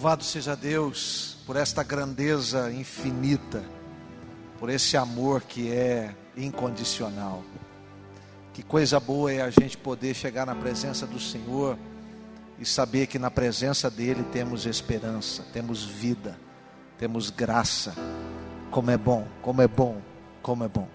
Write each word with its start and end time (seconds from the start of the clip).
Louvado 0.00 0.24
seja 0.24 0.56
Deus 0.56 1.36
por 1.44 1.56
esta 1.56 1.82
grandeza 1.82 2.72
infinita, 2.72 3.62
por 4.58 4.70
esse 4.70 4.96
amor 4.96 5.42
que 5.42 5.70
é 5.70 6.16
incondicional. 6.34 7.44
Que 8.54 8.62
coisa 8.62 8.98
boa 8.98 9.30
é 9.30 9.42
a 9.42 9.50
gente 9.50 9.76
poder 9.76 10.14
chegar 10.14 10.46
na 10.46 10.54
presença 10.54 11.06
do 11.06 11.20
Senhor 11.20 11.76
e 12.58 12.64
saber 12.64 13.08
que 13.08 13.18
na 13.18 13.30
presença 13.30 13.90
dEle 13.90 14.22
temos 14.32 14.64
esperança, 14.64 15.44
temos 15.52 15.84
vida, 15.84 16.34
temos 16.96 17.28
graça. 17.28 17.94
Como 18.70 18.90
é 18.90 18.96
bom, 18.96 19.28
como 19.42 19.60
é 19.60 19.68
bom, 19.68 20.00
como 20.40 20.64
é 20.64 20.68
bom. 20.68 20.88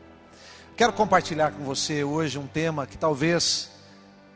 Quero 0.75 0.93
compartilhar 0.93 1.51
com 1.51 1.63
você 1.63 2.03
hoje 2.03 2.39
um 2.39 2.47
tema 2.47 2.87
que 2.87 2.97
talvez 2.97 3.69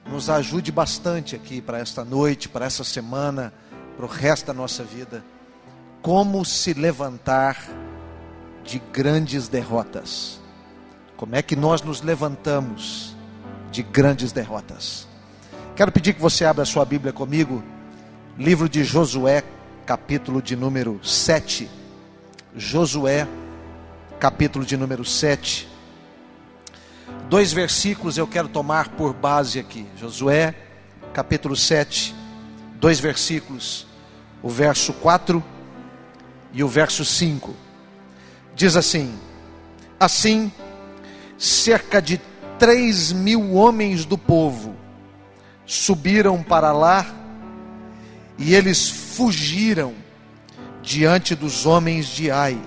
nos 0.06 0.30
ajude 0.30 0.72
bastante 0.72 1.36
aqui 1.36 1.60
para 1.60 1.80
esta 1.80 2.06
noite, 2.06 2.48
para 2.48 2.68
essa 2.68 2.84
semana, 2.84 3.52
para 4.00 4.06
o 4.06 4.10
resto 4.10 4.46
da 4.46 4.54
nossa 4.54 4.82
vida. 4.82 5.22
Como 6.02 6.46
se 6.46 6.74
levantar 6.74 7.58
de 8.64 8.82
grandes 8.94 9.50
derrotas. 9.50 10.40
Como 11.18 11.36
é 11.36 11.42
que 11.42 11.54
nós 11.54 11.82
nos 11.82 12.02
levantamos 12.02 13.14
de 13.74 13.84
grandes 13.84 14.32
derrotas? 14.32 15.06
Quero 15.76 15.92
pedir 15.92 16.14
que 16.14 16.22
você 16.22 16.46
abra 16.46 16.64
a 16.64 16.66
sua 16.66 16.86
Bíblia 16.86 17.12
comigo, 17.12 17.62
livro 18.38 18.70
de 18.70 18.86
Josué, 18.86 19.44
capítulo 19.86 20.42
de 20.42 20.56
número 20.56 20.98
7. 21.04 21.70
Josué, 22.56 23.28
capítulo 24.18 24.64
de 24.64 24.78
número 24.78 25.04
7. 25.04 25.68
Dois 27.30 27.52
versículos 27.52 28.18
eu 28.18 28.26
quero 28.26 28.48
tomar 28.48 28.88
por 28.92 29.14
base 29.14 29.60
aqui. 29.60 29.86
Josué, 30.00 30.56
capítulo 31.14 31.54
7, 31.54 32.16
dois 32.80 33.02
versículos, 33.02 33.89
o 34.42 34.50
verso 34.50 34.94
4 34.94 35.44
e 36.54 36.64
o 36.64 36.68
verso 36.68 37.04
5. 37.04 37.56
Diz 38.56 38.76
assim: 38.76 39.14
Assim, 40.00 40.52
cerca 41.38 42.02
de 42.02 42.20
três 42.58 43.12
mil 43.12 43.54
homens 43.54 44.06
do 44.06 44.18
povo 44.18 44.76
subiram 45.66 46.42
para 46.44 46.72
lá 46.72 47.06
e 48.38 48.54
eles 48.54 48.90
fugiram 48.90 49.94
diante 50.82 51.36
dos 51.36 51.66
homens 51.66 52.08
de 52.08 52.32
Ai 52.32 52.60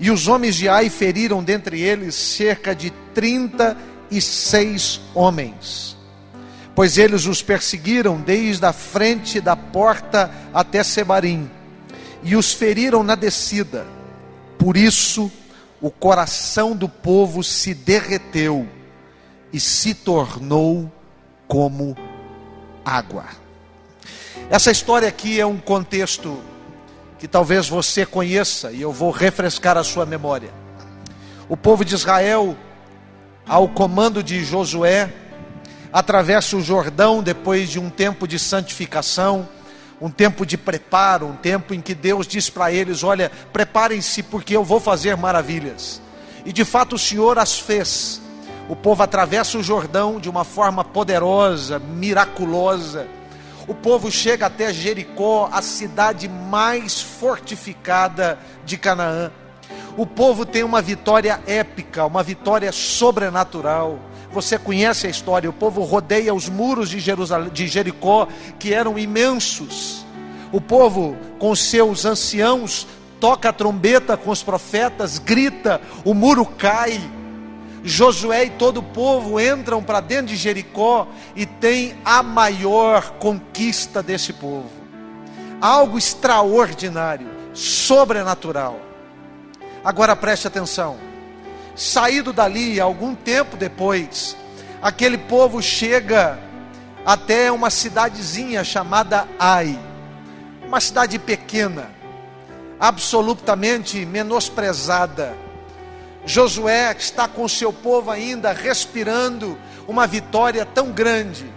e 0.00 0.10
os 0.10 0.28
homens 0.28 0.54
de 0.56 0.68
Ai 0.68 0.88
feriram 0.88 1.42
dentre 1.42 1.80
eles 1.80 2.14
cerca 2.14 2.74
de 2.74 2.90
trinta 3.12 3.76
e 4.10 4.20
seis 4.20 5.00
homens, 5.14 5.96
pois 6.78 6.96
eles 6.96 7.26
os 7.26 7.42
perseguiram 7.42 8.20
desde 8.20 8.64
a 8.64 8.72
frente 8.72 9.40
da 9.40 9.56
porta 9.56 10.30
até 10.54 10.84
Sebarim, 10.84 11.50
e 12.22 12.36
os 12.36 12.52
feriram 12.52 13.02
na 13.02 13.16
descida. 13.16 13.84
Por 14.56 14.76
isso 14.76 15.28
o 15.80 15.90
coração 15.90 16.76
do 16.76 16.88
povo 16.88 17.42
se 17.42 17.74
derreteu 17.74 18.64
e 19.52 19.58
se 19.58 19.92
tornou 19.92 20.88
como 21.48 21.96
água. 22.84 23.24
Essa 24.48 24.70
história 24.70 25.08
aqui 25.08 25.40
é 25.40 25.44
um 25.44 25.58
contexto 25.58 26.40
que 27.18 27.26
talvez 27.26 27.68
você 27.68 28.06
conheça 28.06 28.70
e 28.70 28.80
eu 28.80 28.92
vou 28.92 29.10
refrescar 29.10 29.76
a 29.76 29.82
sua 29.82 30.06
memória. 30.06 30.52
O 31.48 31.56
povo 31.56 31.84
de 31.84 31.96
Israel, 31.96 32.56
ao 33.48 33.66
comando 33.66 34.22
de 34.22 34.44
Josué, 34.44 35.12
atravessa 35.92 36.56
o 36.56 36.60
Jordão 36.60 37.22
depois 37.22 37.68
de 37.68 37.78
um 37.78 37.90
tempo 37.90 38.26
de 38.26 38.38
santificação, 38.38 39.48
um 40.00 40.10
tempo 40.10 40.46
de 40.46 40.56
preparo, 40.56 41.26
um 41.26 41.36
tempo 41.36 41.74
em 41.74 41.80
que 41.80 41.94
Deus 41.94 42.26
diz 42.26 42.48
para 42.48 42.72
eles: 42.72 43.02
Olha, 43.02 43.30
preparem-se 43.52 44.22
porque 44.22 44.56
eu 44.56 44.64
vou 44.64 44.80
fazer 44.80 45.16
maravilhas. 45.16 46.00
E 46.44 46.52
de 46.52 46.64
fato 46.64 46.96
o 46.96 46.98
Senhor 46.98 47.38
as 47.38 47.58
fez. 47.58 48.20
O 48.68 48.76
povo 48.76 49.02
atravessa 49.02 49.56
o 49.56 49.62
Jordão 49.62 50.20
de 50.20 50.28
uma 50.28 50.44
forma 50.44 50.84
poderosa, 50.84 51.78
miraculosa 51.78 53.06
o 53.68 53.74
povo 53.74 54.10
chega 54.10 54.46
até 54.46 54.72
Jericó, 54.72 55.50
a 55.52 55.60
cidade 55.60 56.26
mais 56.26 57.02
fortificada 57.02 58.38
de 58.64 58.78
Canaã. 58.78 59.30
O 59.94 60.06
povo 60.06 60.46
tem 60.46 60.64
uma 60.64 60.80
vitória 60.80 61.38
épica, 61.46 62.06
uma 62.06 62.22
vitória 62.22 62.72
sobrenatural. 62.72 63.98
Você 64.32 64.58
conhece 64.58 65.06
a 65.06 65.10
história, 65.10 65.48
o 65.48 65.52
povo 65.52 65.82
rodeia 65.82 66.34
os 66.34 66.48
muros 66.48 66.90
de, 66.90 67.00
Jerusalém, 67.00 67.50
de 67.50 67.66
Jericó, 67.66 68.28
que 68.58 68.74
eram 68.74 68.98
imensos. 68.98 70.04
O 70.52 70.60
povo, 70.60 71.16
com 71.38 71.54
seus 71.54 72.04
anciãos, 72.04 72.86
toca 73.18 73.48
a 73.48 73.52
trombeta 73.52 74.16
com 74.16 74.30
os 74.30 74.42
profetas, 74.42 75.18
grita, 75.18 75.80
o 76.04 76.14
muro 76.14 76.44
cai 76.44 77.00
Josué 77.84 78.44
e 78.44 78.50
todo 78.50 78.78
o 78.78 78.82
povo 78.82 79.40
entram 79.40 79.82
para 79.82 80.00
dentro 80.00 80.26
de 80.26 80.36
Jericó 80.36 81.06
e 81.34 81.46
tem 81.46 81.96
a 82.04 82.22
maior 82.22 83.12
conquista 83.12 84.02
desse 84.02 84.32
povo. 84.32 84.70
Algo 85.60 85.98
extraordinário, 85.98 87.28
sobrenatural. 87.54 88.78
Agora 89.82 90.14
preste 90.14 90.46
atenção. 90.46 91.07
Saído 91.78 92.32
dali, 92.32 92.78
algum 92.78 93.14
tempo 93.14 93.56
depois, 93.56 94.36
aquele 94.82 95.16
povo 95.16 95.62
chega 95.62 96.38
até 97.06 97.50
uma 97.50 97.70
cidadezinha 97.70 98.62
chamada 98.62 99.26
Ai, 99.38 99.78
uma 100.66 100.80
cidade 100.80 101.18
pequena, 101.18 101.90
absolutamente 102.78 104.04
menosprezada 104.04 105.34
Josué 106.28 106.94
está 106.98 107.26
com 107.26 107.48
seu 107.48 107.72
povo 107.72 108.10
ainda 108.10 108.52
respirando 108.52 109.58
uma 109.86 110.06
vitória 110.06 110.62
tão 110.66 110.92
grande. 110.92 111.50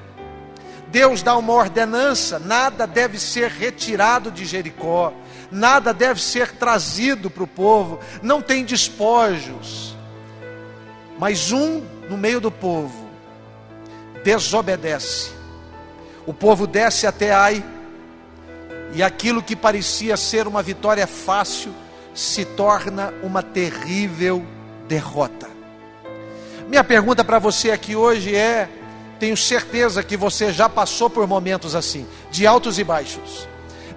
Deus 0.87 1.21
dá 1.21 1.35
uma 1.35 1.51
ordenança: 1.51 2.39
nada 2.39 2.87
deve 2.87 3.19
ser 3.19 3.49
retirado 3.49 4.31
de 4.31 4.45
Jericó, 4.45 5.13
nada 5.51 5.93
deve 5.93 6.21
ser 6.21 6.53
trazido 6.53 7.29
para 7.29 7.43
o 7.43 7.47
povo, 7.47 7.99
não 8.21 8.41
tem 8.41 8.63
despojos. 8.63 9.90
Mas 11.21 11.51
um 11.51 11.83
no 12.09 12.17
meio 12.17 12.41
do 12.41 12.49
povo 12.49 13.07
desobedece. 14.23 15.29
O 16.25 16.33
povo 16.33 16.65
desce 16.65 17.05
até 17.05 17.31
Ai, 17.31 17.63
e 18.91 19.03
aquilo 19.03 19.43
que 19.43 19.55
parecia 19.55 20.17
ser 20.17 20.47
uma 20.47 20.63
vitória 20.63 21.05
fácil 21.05 21.75
se 22.15 22.43
torna 22.43 23.13
uma 23.21 23.43
terrível 23.43 24.43
derrota. 24.87 25.47
Minha 26.67 26.83
pergunta 26.83 27.23
para 27.23 27.37
você 27.37 27.69
aqui 27.69 27.95
hoje 27.95 28.35
é: 28.35 28.67
tenho 29.19 29.37
certeza 29.37 30.01
que 30.01 30.17
você 30.17 30.51
já 30.51 30.67
passou 30.67 31.07
por 31.07 31.27
momentos 31.27 31.75
assim, 31.75 32.07
de 32.31 32.47
altos 32.47 32.79
e 32.79 32.83
baixos, 32.83 33.47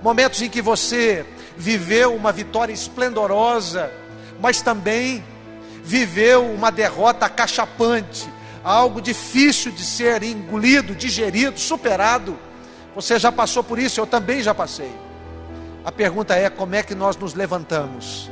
momentos 0.03 0.43
em 0.43 0.51
que 0.51 0.61
você 0.61 1.25
viveu 1.57 2.15
uma 2.15 2.33
vitória 2.33 2.75
esplendorosa, 2.75 3.91
mas 4.39 4.61
também 4.61 5.25
viveu 5.85 6.45
uma 6.45 6.73
derrota 6.73 7.27
acachapante, 7.27 8.29
algo 8.65 9.01
difícil 9.01 9.71
de 9.71 9.85
ser 9.85 10.23
engolido, 10.23 10.95
digerido, 10.95 11.61
superado. 11.61 12.39
Você 12.95 13.19
já 13.19 13.31
passou 13.31 13.63
por 13.63 13.79
isso, 13.79 14.01
eu 14.01 14.07
também 14.07 14.43
já 14.43 14.55
passei. 14.55 14.93
A 15.85 15.93
pergunta 15.93 16.35
é: 16.35 16.49
como 16.49 16.75
é 16.75 16.83
que 16.83 16.95
nós 16.95 17.17
nos 17.17 17.35
levantamos 17.35 18.31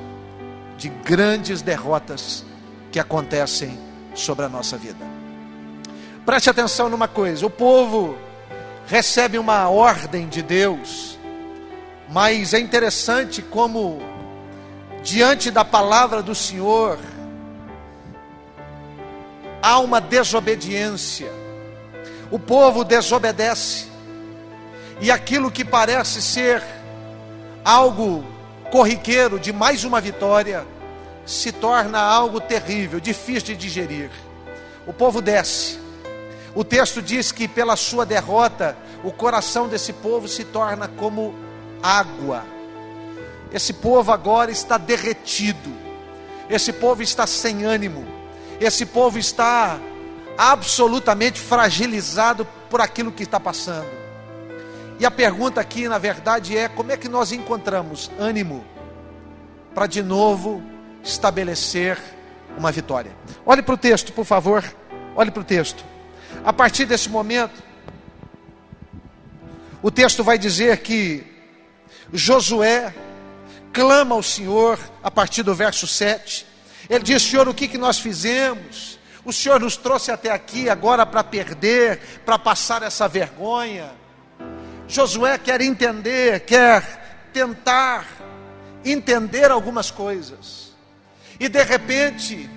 de 0.83 0.89
grandes 0.89 1.63
derrotas 1.63 2.45
que 2.91 2.99
acontecem 2.99 3.79
sobre 4.15 4.45
a 4.45 4.49
nossa 4.49 4.77
vida. 4.77 5.05
Preste 6.27 6.51
atenção 6.51 6.89
numa 6.89 7.07
coisa: 7.07 7.47
o 7.47 7.51
povo 7.51 8.17
recebe 8.87 9.39
uma 9.39 9.69
ordem 9.69 10.29
de 10.29 10.43
Deus, 10.43 11.19
mas 12.11 12.53
é 12.53 12.59
interessante 12.59 13.43
como, 13.43 14.01
diante 15.03 15.51
da 15.51 15.65
palavra 15.65 16.21
do 16.21 16.35
Senhor, 16.35 16.99
há 19.63 19.79
uma 19.79 20.01
desobediência. 20.01 21.33
O 22.31 22.39
povo 22.39 22.83
desobedece, 22.83 23.87
e 25.01 25.11
aquilo 25.11 25.51
que 25.51 25.65
parece 25.65 26.21
ser 26.21 26.63
algo 27.65 28.25
corriqueiro 28.71 29.39
de 29.39 29.53
mais 29.53 29.85
uma 29.85 30.01
vitória, 30.01 30.67
se 31.25 31.53
torna 31.53 32.01
algo 32.01 32.41
terrível, 32.41 32.99
difícil 32.99 33.49
de 33.49 33.57
digerir. 33.57 34.11
O 34.87 34.93
povo 34.93 35.21
desce. 35.21 35.79
O 36.55 36.65
texto 36.65 37.01
diz 37.01 37.31
que 37.31 37.47
pela 37.47 37.77
sua 37.77 38.05
derrota, 38.05 38.77
o 39.05 39.13
coração 39.13 39.69
desse 39.69 39.93
povo 39.93 40.27
se 40.27 40.45
torna 40.45 40.89
como 40.89 41.35
água. 41.83 42.45
Esse 43.53 43.73
povo 43.73 44.11
agora 44.13 44.51
está 44.51 44.79
derretido. 44.79 45.73
Esse 46.49 46.73
povo 46.73 47.03
está 47.03 47.27
sem 47.27 47.65
ânimo. 47.65 48.22
Esse 48.61 48.87
povo 48.87 49.19
está 49.19 49.79
absolutamente 50.37 51.41
fragilizado 51.41 52.47
por 52.71 52.81
aquilo 52.81 53.13
que 53.13 53.25
está 53.25 53.39
passando. 53.39 53.89
E 54.99 55.07
a 55.07 55.11
pergunta 55.11 55.61
aqui, 55.61 55.89
na 55.89 55.99
verdade, 55.99 56.57
é: 56.57 56.69
como 56.69 56.93
é 56.93 56.97
que 56.97 57.09
nós 57.09 57.33
encontramos 57.33 58.11
ânimo 58.19 58.65
para 59.75 59.87
de 59.87 60.03
novo 60.03 60.63
estabelecer 61.03 61.99
uma 62.57 62.71
vitória? 62.71 63.13
Olhe 63.45 63.63
para 63.63 63.75
o 63.75 63.79
texto, 63.79 64.13
por 64.13 64.25
favor. 64.25 64.65
Olhe 65.15 65.31
para 65.31 65.41
o 65.41 65.45
texto. 65.45 65.85
A 66.45 66.53
partir 66.53 66.87
desse 66.87 67.09
momento, 67.09 67.63
o 69.83 69.91
texto 69.91 70.23
vai 70.23 70.39
dizer 70.39 70.79
que 70.79 71.27
Josué 72.13 72.95
clama 73.73 74.15
ao 74.15 74.23
Senhor, 74.23 74.79
a 75.03 75.11
partir 75.11 75.43
do 75.43 75.55
verso 75.55 75.87
7. 75.87 76.47
Ele 76.93 77.05
diz: 77.05 77.23
Senhor, 77.23 77.49
o 77.49 77.55
que, 77.55 77.67
que 77.67 77.79
nós 77.79 77.99
fizemos? 77.99 78.99
O 79.25 79.33
Senhor 79.33 79.59
nos 79.59 79.79
trouxe 79.79 80.11
até 80.11 80.31
aqui 80.31 80.69
agora 80.69 81.07
para 81.07 81.25
perder, 81.25 82.21
para 82.27 82.39
passar 82.39 82.83
essa 82.83 83.09
vergonha. 83.09 83.91
Josué 84.87 85.39
quer 85.39 85.63
entender, 85.63 86.41
quer 86.41 87.31
tentar 87.33 88.07
entender 88.85 89.51
algumas 89.51 89.91
coisas. 89.91 90.75
E 91.41 91.49
de 91.49 91.63
repente, 91.63 92.51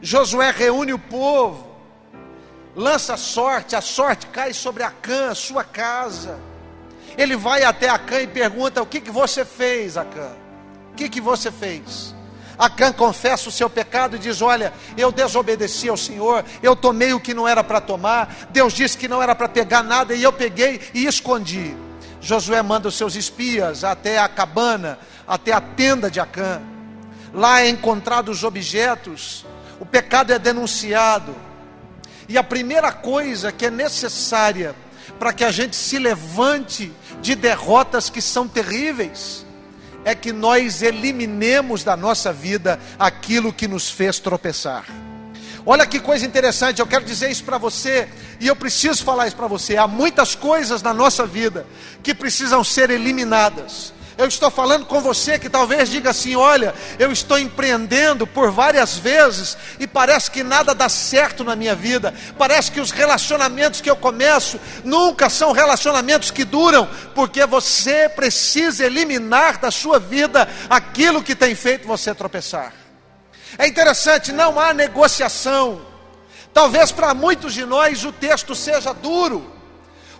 Josué 0.00 0.50
reúne 0.52 0.94
o 0.94 0.98
povo, 0.98 1.76
lança 2.74 3.14
sorte, 3.18 3.76
a 3.76 3.82
sorte 3.82 4.26
cai 4.28 4.54
sobre 4.54 4.84
Acã, 4.84 5.34
sua 5.34 5.64
casa. 5.64 6.40
Ele 7.14 7.36
vai 7.36 7.62
até 7.62 7.90
Acã 7.90 8.22
e 8.22 8.26
pergunta: 8.26 8.80
O 8.80 8.86
que, 8.86 9.02
que 9.02 9.10
você 9.10 9.44
fez, 9.44 9.98
Acã? 9.98 10.32
O 10.92 10.94
que, 10.94 11.10
que 11.10 11.20
você 11.20 11.52
fez? 11.52 12.18
Acã 12.60 12.92
confessa 12.92 13.48
o 13.48 13.52
seu 13.52 13.70
pecado 13.70 14.16
e 14.16 14.18
diz: 14.18 14.42
Olha, 14.42 14.74
eu 14.94 15.10
desobedeci 15.10 15.88
ao 15.88 15.96
Senhor, 15.96 16.44
eu 16.62 16.76
tomei 16.76 17.14
o 17.14 17.18
que 17.18 17.32
não 17.32 17.48
era 17.48 17.64
para 17.64 17.80
tomar, 17.80 18.48
Deus 18.50 18.74
disse 18.74 18.98
que 18.98 19.08
não 19.08 19.22
era 19.22 19.34
para 19.34 19.48
pegar 19.48 19.82
nada 19.82 20.14
e 20.14 20.22
eu 20.22 20.30
peguei 20.30 20.78
e 20.92 21.06
escondi. 21.06 21.74
Josué 22.20 22.60
manda 22.60 22.88
os 22.88 22.96
seus 22.96 23.16
espias 23.16 23.82
até 23.82 24.18
a 24.18 24.28
cabana, 24.28 24.98
até 25.26 25.52
a 25.52 25.60
tenda 25.60 26.10
de 26.10 26.20
Acã. 26.20 26.60
Lá 27.32 27.62
é 27.62 27.68
encontrado 27.70 28.30
os 28.30 28.44
objetos, 28.44 29.46
o 29.78 29.86
pecado 29.86 30.30
é 30.30 30.38
denunciado. 30.38 31.34
E 32.28 32.36
a 32.36 32.42
primeira 32.42 32.92
coisa 32.92 33.50
que 33.50 33.64
é 33.64 33.70
necessária 33.70 34.76
para 35.18 35.32
que 35.32 35.44
a 35.44 35.50
gente 35.50 35.76
se 35.76 35.98
levante 35.98 36.92
de 37.22 37.34
derrotas 37.34 38.10
que 38.10 38.20
são 38.20 38.46
terríveis 38.46 39.46
é 40.04 40.14
que 40.14 40.32
nós 40.32 40.82
eliminemos 40.82 41.84
da 41.84 41.96
nossa 41.96 42.32
vida 42.32 42.80
aquilo 42.98 43.52
que 43.52 43.68
nos 43.68 43.90
fez 43.90 44.18
tropeçar. 44.18 44.84
Olha 45.64 45.86
que 45.86 46.00
coisa 46.00 46.24
interessante, 46.24 46.80
eu 46.80 46.86
quero 46.86 47.04
dizer 47.04 47.30
isso 47.30 47.44
para 47.44 47.58
você, 47.58 48.08
e 48.40 48.46
eu 48.46 48.56
preciso 48.56 49.04
falar 49.04 49.26
isso 49.26 49.36
para 49.36 49.46
você. 49.46 49.76
Há 49.76 49.86
muitas 49.86 50.34
coisas 50.34 50.82
na 50.82 50.94
nossa 50.94 51.26
vida 51.26 51.66
que 52.02 52.14
precisam 52.14 52.64
ser 52.64 52.90
eliminadas. 52.90 53.92
Eu 54.20 54.28
estou 54.28 54.50
falando 54.50 54.84
com 54.84 55.00
você 55.00 55.38
que 55.38 55.48
talvez 55.48 55.88
diga 55.88 56.10
assim: 56.10 56.36
olha, 56.36 56.74
eu 56.98 57.10
estou 57.10 57.38
empreendendo 57.38 58.26
por 58.26 58.50
várias 58.50 58.98
vezes 58.98 59.56
e 59.78 59.86
parece 59.86 60.30
que 60.30 60.42
nada 60.42 60.74
dá 60.74 60.90
certo 60.90 61.42
na 61.42 61.56
minha 61.56 61.74
vida. 61.74 62.12
Parece 62.36 62.70
que 62.70 62.80
os 62.80 62.90
relacionamentos 62.90 63.80
que 63.80 63.88
eu 63.88 63.96
começo 63.96 64.60
nunca 64.84 65.30
são 65.30 65.52
relacionamentos 65.52 66.30
que 66.30 66.44
duram, 66.44 66.86
porque 67.14 67.46
você 67.46 68.10
precisa 68.10 68.84
eliminar 68.84 69.56
da 69.56 69.70
sua 69.70 69.98
vida 69.98 70.46
aquilo 70.68 71.22
que 71.22 71.34
tem 71.34 71.54
feito 71.54 71.88
você 71.88 72.14
tropeçar. 72.14 72.74
É 73.56 73.66
interessante, 73.66 74.32
não 74.32 74.60
há 74.60 74.74
negociação. 74.74 75.80
Talvez 76.52 76.92
para 76.92 77.14
muitos 77.14 77.54
de 77.54 77.64
nós 77.64 78.04
o 78.04 78.12
texto 78.12 78.54
seja 78.54 78.92
duro, 78.92 79.50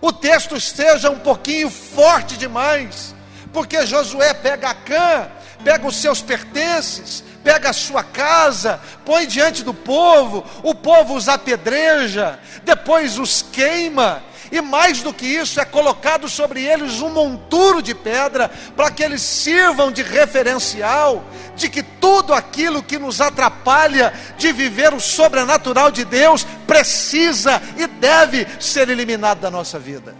o 0.00 0.10
texto 0.10 0.58
seja 0.58 1.10
um 1.10 1.18
pouquinho 1.18 1.68
forte 1.68 2.38
demais 2.38 3.19
porque 3.52 3.86
Josué 3.86 4.32
pega 4.34 4.70
a 4.70 4.74
Cã, 4.74 5.28
pega 5.64 5.86
os 5.86 5.96
seus 5.96 6.22
pertences, 6.22 7.22
pega 7.42 7.70
a 7.70 7.74
sua 7.74 8.02
casa, 8.02 8.80
põe 9.04 9.26
diante 9.26 9.62
do 9.62 9.74
povo, 9.74 10.44
o 10.62 10.74
povo 10.74 11.14
os 11.14 11.28
apedreja, 11.28 12.38
depois 12.64 13.18
os 13.18 13.42
queima, 13.42 14.22
e 14.52 14.60
mais 14.60 15.00
do 15.00 15.12
que 15.12 15.26
isso, 15.26 15.60
é 15.60 15.64
colocado 15.64 16.28
sobre 16.28 16.62
eles 16.64 17.00
um 17.00 17.10
monturo 17.10 17.80
de 17.80 17.94
pedra, 17.94 18.50
para 18.76 18.90
que 18.90 19.02
eles 19.02 19.22
sirvam 19.22 19.92
de 19.92 20.02
referencial, 20.02 21.24
de 21.54 21.68
que 21.68 21.82
tudo 21.82 22.34
aquilo 22.34 22.82
que 22.82 22.98
nos 22.98 23.20
atrapalha 23.20 24.12
de 24.36 24.52
viver 24.52 24.92
o 24.92 25.00
sobrenatural 25.00 25.90
de 25.90 26.04
Deus, 26.04 26.44
precisa 26.66 27.62
e 27.76 27.86
deve 27.86 28.46
ser 28.58 28.88
eliminado 28.88 29.40
da 29.40 29.50
nossa 29.50 29.78
vida. 29.78 30.16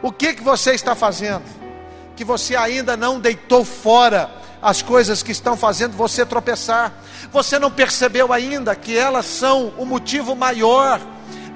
O 0.00 0.12
que, 0.12 0.34
que 0.34 0.42
você 0.42 0.72
está 0.72 0.94
fazendo? 0.94 1.69
Que 2.20 2.24
você 2.24 2.54
ainda 2.54 2.98
não 2.98 3.18
deitou 3.18 3.64
fora 3.64 4.30
as 4.60 4.82
coisas 4.82 5.22
que 5.22 5.32
estão 5.32 5.56
fazendo 5.56 5.96
você 5.96 6.26
tropeçar. 6.26 6.92
Você 7.32 7.58
não 7.58 7.70
percebeu 7.70 8.30
ainda 8.30 8.76
que 8.76 8.94
elas 8.94 9.24
são 9.24 9.72
o 9.78 9.86
motivo 9.86 10.36
maior 10.36 11.00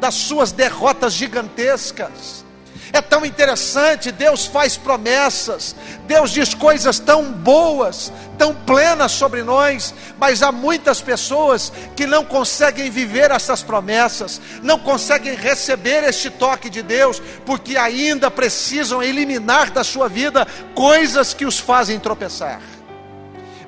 das 0.00 0.14
suas 0.14 0.52
derrotas 0.52 1.12
gigantescas. 1.12 2.43
É 2.92 3.00
tão 3.00 3.24
interessante, 3.24 4.12
Deus 4.12 4.46
faz 4.46 4.76
promessas, 4.76 5.74
Deus 6.06 6.30
diz 6.30 6.54
coisas 6.54 6.98
tão 6.98 7.32
boas, 7.32 8.12
tão 8.38 8.54
plenas 8.54 9.12
sobre 9.12 9.42
nós, 9.42 9.94
mas 10.18 10.42
há 10.42 10.52
muitas 10.52 11.00
pessoas 11.00 11.72
que 11.96 12.06
não 12.06 12.24
conseguem 12.24 12.90
viver 12.90 13.30
essas 13.30 13.62
promessas, 13.62 14.40
não 14.62 14.78
conseguem 14.78 15.34
receber 15.34 16.04
este 16.04 16.30
toque 16.30 16.68
de 16.68 16.82
Deus, 16.82 17.20
porque 17.44 17.76
ainda 17.76 18.30
precisam 18.30 19.02
eliminar 19.02 19.70
da 19.70 19.82
sua 19.82 20.08
vida 20.08 20.46
coisas 20.74 21.32
que 21.32 21.46
os 21.46 21.58
fazem 21.58 21.98
tropeçar. 21.98 22.60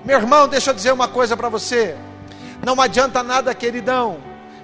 Meu 0.05 0.19
irmão, 0.19 0.47
deixa 0.47 0.71
eu 0.71 0.75
dizer 0.75 0.93
uma 0.93 1.09
coisa 1.09 1.37
para 1.37 1.49
você: 1.49 1.97
não 2.65 2.81
adianta 2.81 3.23
nada, 3.23 3.55
queridão, 3.55 4.19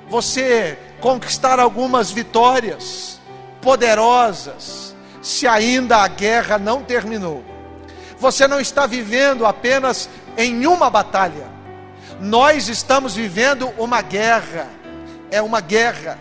você 0.08 0.78
conquistar 1.00 1.58
algumas 1.58 2.10
vitórias 2.10 3.20
poderosas, 3.62 4.94
se 5.23 5.47
ainda 5.47 5.99
a 5.99 6.09
guerra 6.09 6.59
não 6.59 6.82
terminou. 6.82 7.43
Você 8.19 8.47
não 8.47 8.61
está 8.61 8.87
vivendo 8.87 9.47
apenas 9.47 10.09
em 10.37 10.67
uma 10.67 10.91
batalha, 10.91 11.47
nós 12.20 12.69
estamos 12.69 13.14
vivendo 13.14 13.69
uma 13.79 14.03
guerra, 14.03 14.69
é 15.31 15.41
uma 15.41 15.60
guerra. 15.60 16.19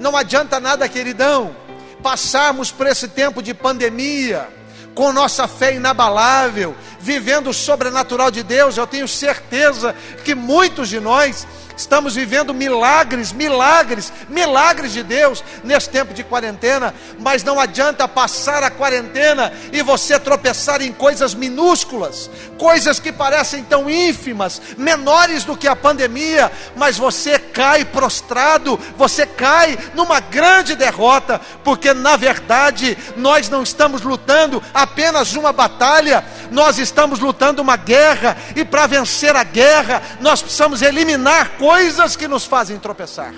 Não 0.00 0.16
adianta 0.16 0.58
nada, 0.58 0.88
queridão, 0.88 1.54
passarmos 2.02 2.70
por 2.70 2.86
esse 2.86 3.08
tempo 3.08 3.42
de 3.42 3.52
pandemia, 3.52 4.48
com 4.94 5.12
nossa 5.12 5.46
fé 5.46 5.74
inabalável, 5.74 6.74
vivendo 7.00 7.50
o 7.50 7.54
sobrenatural 7.54 8.30
de 8.30 8.42
Deus, 8.42 8.76
eu 8.76 8.86
tenho 8.86 9.08
certeza 9.08 9.94
que 10.24 10.34
muitos 10.34 10.88
de 10.88 11.00
nós 11.00 11.46
Estamos 11.78 12.16
vivendo 12.16 12.52
milagres, 12.52 13.32
milagres, 13.32 14.12
milagres 14.28 14.92
de 14.92 15.04
Deus 15.04 15.44
nesse 15.62 15.88
tempo 15.88 16.12
de 16.12 16.24
quarentena, 16.24 16.92
mas 17.20 17.44
não 17.44 17.60
adianta 17.60 18.08
passar 18.08 18.64
a 18.64 18.70
quarentena 18.70 19.52
e 19.72 19.80
você 19.80 20.18
tropeçar 20.18 20.82
em 20.82 20.92
coisas 20.92 21.34
minúsculas, 21.34 22.28
coisas 22.58 22.98
que 22.98 23.12
parecem 23.12 23.62
tão 23.62 23.88
ínfimas, 23.88 24.60
menores 24.76 25.44
do 25.44 25.56
que 25.56 25.68
a 25.68 25.76
pandemia, 25.76 26.50
mas 26.74 26.98
você 26.98 27.38
cai 27.38 27.84
prostrado, 27.84 28.76
você 28.96 29.24
cai 29.24 29.78
numa 29.94 30.18
grande 30.18 30.74
derrota, 30.74 31.40
porque 31.62 31.94
na 31.94 32.16
verdade 32.16 32.98
nós 33.16 33.48
não 33.48 33.62
estamos 33.62 34.02
lutando 34.02 34.60
apenas 34.74 35.36
uma 35.36 35.52
batalha, 35.52 36.24
nós 36.50 36.76
estamos 36.76 36.87
lutando 37.18 37.62
uma 37.62 37.76
guerra, 37.76 38.36
e 38.56 38.64
para 38.64 38.86
vencer 38.86 39.34
a 39.34 39.44
guerra, 39.44 40.02
nós 40.20 40.42
precisamos 40.42 40.82
eliminar 40.82 41.56
coisas 41.58 42.16
que 42.16 42.28
nos 42.28 42.44
fazem 42.44 42.78
tropeçar. 42.78 43.34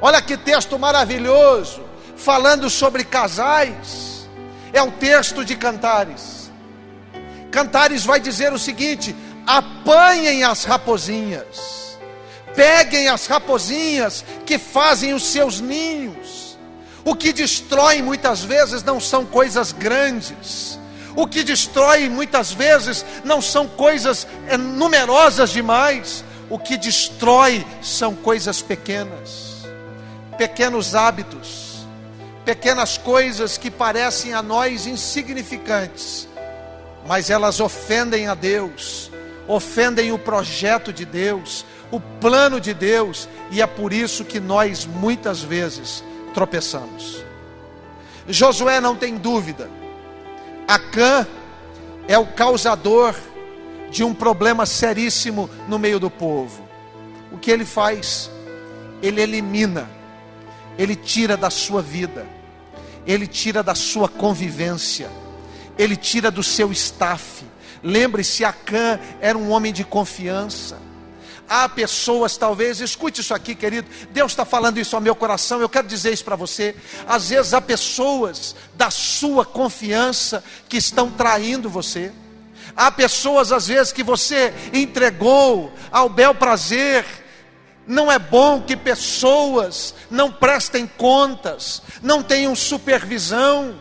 Olha 0.00 0.22
que 0.22 0.36
texto 0.36 0.78
maravilhoso, 0.78 1.82
falando 2.16 2.70
sobre 2.70 3.04
casais. 3.04 4.28
É 4.72 4.82
o 4.82 4.90
texto 4.92 5.44
de 5.44 5.56
Cantares. 5.56 6.50
Cantares 7.50 8.04
vai 8.04 8.20
dizer 8.20 8.52
o 8.52 8.58
seguinte: 8.58 9.14
apanhem 9.46 10.44
as 10.44 10.64
raposinhas, 10.64 11.98
peguem 12.54 13.08
as 13.08 13.26
raposinhas 13.26 14.24
que 14.44 14.58
fazem 14.58 15.14
os 15.14 15.24
seus 15.24 15.60
ninhos. 15.60 16.58
O 17.04 17.14
que 17.14 17.32
destrói 17.32 18.02
muitas 18.02 18.44
vezes 18.44 18.82
não 18.82 19.00
são 19.00 19.24
coisas 19.24 19.72
grandes. 19.72 20.77
O 21.18 21.26
que 21.26 21.42
destrói 21.42 22.08
muitas 22.08 22.52
vezes 22.52 23.04
não 23.24 23.42
são 23.42 23.66
coisas 23.66 24.24
eh, 24.46 24.56
numerosas 24.56 25.50
demais. 25.50 26.24
O 26.48 26.60
que 26.60 26.76
destrói 26.76 27.66
são 27.82 28.14
coisas 28.14 28.62
pequenas, 28.62 29.66
pequenos 30.38 30.94
hábitos, 30.94 31.84
pequenas 32.44 32.96
coisas 32.96 33.58
que 33.58 33.68
parecem 33.68 34.32
a 34.32 34.40
nós 34.40 34.86
insignificantes, 34.86 36.28
mas 37.04 37.30
elas 37.30 37.58
ofendem 37.58 38.28
a 38.28 38.36
Deus, 38.36 39.10
ofendem 39.48 40.12
o 40.12 40.20
projeto 40.20 40.92
de 40.92 41.04
Deus, 41.04 41.66
o 41.90 41.98
plano 41.98 42.60
de 42.60 42.72
Deus, 42.72 43.28
e 43.50 43.60
é 43.60 43.66
por 43.66 43.92
isso 43.92 44.24
que 44.24 44.38
nós 44.38 44.86
muitas 44.86 45.42
vezes 45.42 46.04
tropeçamos. 46.32 47.24
Josué 48.28 48.80
não 48.80 48.94
tem 48.94 49.16
dúvida. 49.16 49.77
Acã 50.68 51.26
é 52.06 52.18
o 52.18 52.26
causador 52.26 53.14
de 53.90 54.04
um 54.04 54.12
problema 54.12 54.66
seríssimo 54.66 55.48
no 55.66 55.78
meio 55.78 55.98
do 55.98 56.10
povo. 56.10 56.68
O 57.32 57.38
que 57.38 57.50
ele 57.50 57.64
faz? 57.64 58.30
Ele 59.02 59.22
elimina, 59.22 59.88
ele 60.76 60.94
tira 60.94 61.38
da 61.38 61.48
sua 61.48 61.80
vida, 61.80 62.26
ele 63.06 63.26
tira 63.26 63.62
da 63.62 63.74
sua 63.74 64.10
convivência, 64.10 65.10
ele 65.78 65.96
tira 65.96 66.30
do 66.30 66.42
seu 66.42 66.70
staff. 66.70 67.46
Lembre-se, 67.82 68.44
Acã 68.44 69.00
era 69.22 69.38
um 69.38 69.50
homem 69.50 69.72
de 69.72 69.84
confiança. 69.84 70.87
Há 71.48 71.68
pessoas, 71.68 72.36
talvez, 72.36 72.80
escute 72.80 73.22
isso 73.22 73.32
aqui, 73.32 73.54
querido. 73.54 73.88
Deus 74.10 74.32
está 74.32 74.44
falando 74.44 74.78
isso 74.78 74.94
ao 74.94 75.00
meu 75.00 75.14
coração. 75.14 75.60
Eu 75.60 75.68
quero 75.68 75.88
dizer 75.88 76.12
isso 76.12 76.24
para 76.24 76.36
você. 76.36 76.76
Às 77.06 77.30
vezes 77.30 77.54
há 77.54 77.60
pessoas 77.60 78.54
da 78.74 78.90
sua 78.90 79.46
confiança 79.46 80.44
que 80.68 80.76
estão 80.76 81.10
traindo 81.10 81.70
você. 81.70 82.12
Há 82.76 82.90
pessoas, 82.90 83.50
às 83.50 83.66
vezes, 83.68 83.92
que 83.92 84.02
você 84.02 84.52
entregou 84.74 85.72
ao 85.90 86.08
bel 86.08 86.34
prazer. 86.34 87.04
Não 87.86 88.12
é 88.12 88.18
bom 88.18 88.60
que 88.60 88.76
pessoas 88.76 89.94
não 90.10 90.30
prestem 90.30 90.86
contas, 90.86 91.80
não 92.02 92.22
tenham 92.22 92.54
supervisão, 92.54 93.80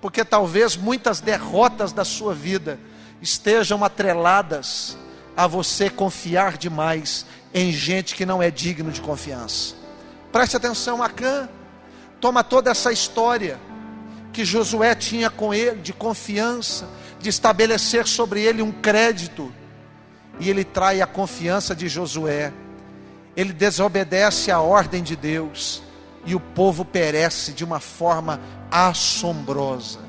porque 0.00 0.24
talvez 0.24 0.76
muitas 0.76 1.20
derrotas 1.20 1.92
da 1.92 2.04
sua 2.04 2.32
vida 2.32 2.78
estejam 3.20 3.82
atreladas 3.82 4.96
a 5.36 5.46
você 5.46 5.90
confiar 5.90 6.56
demais 6.56 7.26
em 7.52 7.72
gente 7.72 8.14
que 8.14 8.26
não 8.26 8.42
é 8.42 8.50
digno 8.50 8.90
de 8.90 9.00
confiança. 9.00 9.74
Preste 10.32 10.56
atenção, 10.56 11.02
Acã, 11.02 11.48
toma 12.20 12.42
toda 12.42 12.70
essa 12.70 12.92
história 12.92 13.58
que 14.32 14.44
Josué 14.44 14.94
tinha 14.94 15.30
com 15.30 15.54
ele 15.54 15.80
de 15.80 15.92
confiança, 15.92 16.88
de 17.20 17.28
estabelecer 17.28 18.06
sobre 18.06 18.42
ele 18.42 18.60
um 18.60 18.72
crédito, 18.72 19.52
e 20.40 20.50
ele 20.50 20.64
trai 20.64 21.00
a 21.00 21.06
confiança 21.06 21.74
de 21.74 21.88
Josué. 21.88 22.52
Ele 23.36 23.52
desobedece 23.52 24.50
à 24.50 24.60
ordem 24.60 25.02
de 25.02 25.14
Deus 25.14 25.82
e 26.26 26.34
o 26.34 26.40
povo 26.40 26.84
perece 26.84 27.52
de 27.52 27.64
uma 27.64 27.78
forma 27.78 28.40
assombrosa. 28.70 30.00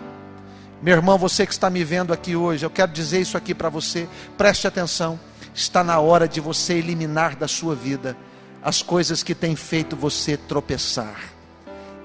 Meu 0.82 0.96
irmão, 0.96 1.17
você 1.17 1.46
que 1.46 1.53
está 1.53 1.70
me 1.70 1.84
vendo 1.84 2.13
aqui 2.13 2.36
hoje, 2.36 2.65
eu 2.65 2.70
quero 2.70 2.91
dizer 2.91 3.22
isso 3.22 3.38
aqui 3.38 3.55
para 3.55 3.70
você, 3.70 4.08
preste 4.38 4.67
atenção. 4.67 5.20
Está 5.53 5.84
na 5.84 6.00
hora 6.00 6.27
de 6.27 6.41
você 6.41 6.74
eliminar 6.74 7.36
da 7.36 7.48
sua 7.48 7.74
vida 7.74 8.15
as 8.62 8.82
coisas 8.82 9.24
que 9.24 9.34
têm 9.34 9.55
feito 9.55 9.96
você 9.96 10.36
tropeçar. 10.36 11.29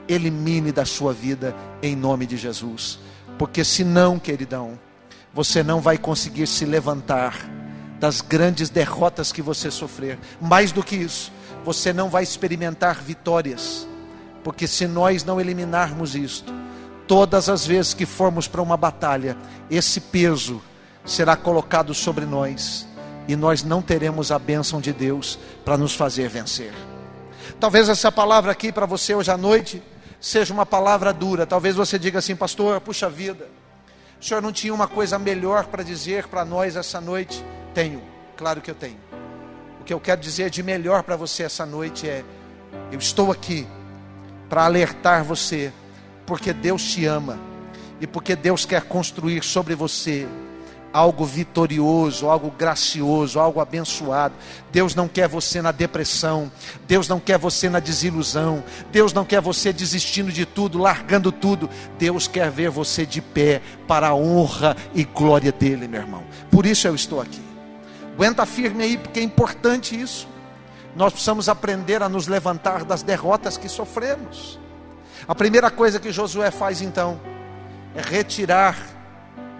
Elimine 0.08 0.72
da 0.72 0.84
sua 0.84 1.12
vida 1.12 1.54
em 1.82 1.96
nome 1.96 2.26
de 2.26 2.36
Jesus, 2.36 2.98
porque 3.38 3.64
senão, 3.64 4.18
queridão, 4.18 4.78
você 5.32 5.62
não 5.62 5.80
vai 5.80 5.96
conseguir 5.96 6.46
se 6.46 6.64
levantar 6.64 7.36
das 7.98 8.20
grandes 8.20 8.70
derrotas 8.70 9.32
que 9.32 9.42
você 9.42 9.70
sofrer. 9.70 10.18
Mais 10.40 10.72
do 10.72 10.82
que 10.82 10.96
isso, 10.96 11.32
você 11.64 11.92
não 11.92 12.08
vai 12.08 12.22
experimentar 12.22 13.02
vitórias, 13.02 13.86
porque 14.42 14.66
se 14.66 14.86
nós 14.86 15.24
não 15.24 15.40
eliminarmos 15.40 16.14
isto, 16.14 16.52
todas 17.10 17.48
as 17.48 17.66
vezes 17.66 17.92
que 17.92 18.06
formos 18.06 18.46
para 18.46 18.62
uma 18.62 18.76
batalha, 18.76 19.36
esse 19.68 20.00
peso 20.00 20.62
será 21.04 21.34
colocado 21.34 21.92
sobre 21.92 22.24
nós 22.24 22.86
e 23.26 23.34
nós 23.34 23.64
não 23.64 23.82
teremos 23.82 24.30
a 24.30 24.38
bênção 24.38 24.80
de 24.80 24.92
Deus 24.92 25.36
para 25.64 25.76
nos 25.76 25.92
fazer 25.92 26.28
vencer. 26.28 26.72
Talvez 27.58 27.88
essa 27.88 28.12
palavra 28.12 28.52
aqui 28.52 28.70
para 28.70 28.86
você 28.86 29.12
hoje 29.12 29.28
à 29.28 29.36
noite 29.36 29.82
seja 30.20 30.54
uma 30.54 30.64
palavra 30.64 31.12
dura. 31.12 31.44
Talvez 31.44 31.74
você 31.74 31.98
diga 31.98 32.20
assim, 32.20 32.36
pastor, 32.36 32.80
puxa 32.80 33.10
vida, 33.10 33.48
o 34.20 34.24
senhor 34.24 34.40
não 34.40 34.52
tinha 34.52 34.72
uma 34.72 34.86
coisa 34.86 35.18
melhor 35.18 35.64
para 35.64 35.82
dizer 35.82 36.28
para 36.28 36.44
nós 36.44 36.76
essa 36.76 37.00
noite? 37.00 37.44
Tenho, 37.74 38.00
claro 38.36 38.60
que 38.60 38.70
eu 38.70 38.74
tenho. 38.76 38.98
O 39.80 39.84
que 39.84 39.92
eu 39.92 39.98
quero 39.98 40.20
dizer 40.20 40.48
de 40.48 40.62
melhor 40.62 41.02
para 41.02 41.16
você 41.16 41.42
essa 41.42 41.66
noite 41.66 42.08
é: 42.08 42.24
eu 42.92 43.00
estou 43.00 43.32
aqui 43.32 43.66
para 44.48 44.64
alertar 44.64 45.24
você 45.24 45.72
porque 46.30 46.52
Deus 46.52 46.84
te 46.84 47.06
ama 47.06 47.40
e 48.00 48.06
porque 48.06 48.36
Deus 48.36 48.64
quer 48.64 48.82
construir 48.82 49.42
sobre 49.42 49.74
você 49.74 50.28
algo 50.92 51.24
vitorioso, 51.24 52.28
algo 52.28 52.52
gracioso, 52.52 53.40
algo 53.40 53.58
abençoado. 53.58 54.32
Deus 54.70 54.94
não 54.94 55.08
quer 55.08 55.26
você 55.26 55.60
na 55.60 55.72
depressão, 55.72 56.48
Deus 56.86 57.08
não 57.08 57.18
quer 57.18 57.36
você 57.36 57.68
na 57.68 57.80
desilusão, 57.80 58.62
Deus 58.92 59.12
não 59.12 59.24
quer 59.24 59.40
você 59.40 59.72
desistindo 59.72 60.30
de 60.30 60.46
tudo, 60.46 60.78
largando 60.78 61.32
tudo. 61.32 61.68
Deus 61.98 62.28
quer 62.28 62.48
ver 62.48 62.70
você 62.70 63.04
de 63.04 63.20
pé 63.20 63.60
para 63.88 64.10
a 64.10 64.14
honra 64.14 64.76
e 64.94 65.02
glória 65.02 65.50
dele, 65.50 65.88
meu 65.88 66.00
irmão. 66.00 66.22
Por 66.48 66.64
isso 66.64 66.86
eu 66.86 66.94
estou 66.94 67.20
aqui. 67.20 67.42
Aguenta 68.14 68.46
firme 68.46 68.84
aí, 68.84 68.96
porque 68.96 69.18
é 69.18 69.24
importante 69.24 70.00
isso. 70.00 70.28
Nós 70.94 71.12
precisamos 71.12 71.48
aprender 71.48 72.04
a 72.04 72.08
nos 72.08 72.28
levantar 72.28 72.84
das 72.84 73.02
derrotas 73.02 73.58
que 73.58 73.68
sofremos. 73.68 74.60
A 75.28 75.34
primeira 75.34 75.70
coisa 75.70 76.00
que 76.00 76.10
Josué 76.10 76.50
faz 76.50 76.80
então 76.80 77.20
é 77.94 78.00
retirar 78.00 78.76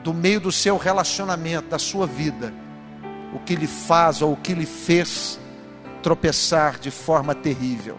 do 0.02 0.14
meio 0.14 0.40
do 0.40 0.50
seu 0.50 0.76
relacionamento, 0.76 1.68
da 1.68 1.78
sua 1.78 2.06
vida, 2.06 2.52
o 3.34 3.38
que 3.38 3.54
lhe 3.54 3.66
faz 3.66 4.22
ou 4.22 4.32
o 4.32 4.36
que 4.36 4.54
lhe 4.54 4.66
fez 4.66 5.38
tropeçar 6.02 6.78
de 6.78 6.90
forma 6.90 7.34
terrível. 7.34 7.98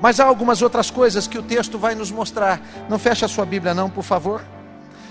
Mas 0.00 0.20
há 0.20 0.24
algumas 0.24 0.60
outras 0.62 0.90
coisas 0.90 1.26
que 1.26 1.38
o 1.38 1.42
texto 1.42 1.78
vai 1.78 1.94
nos 1.94 2.10
mostrar. 2.10 2.60
Não 2.88 2.98
feche 2.98 3.24
a 3.24 3.28
sua 3.28 3.46
Bíblia, 3.46 3.72
não, 3.72 3.88
por 3.88 4.02
favor. 4.02 4.42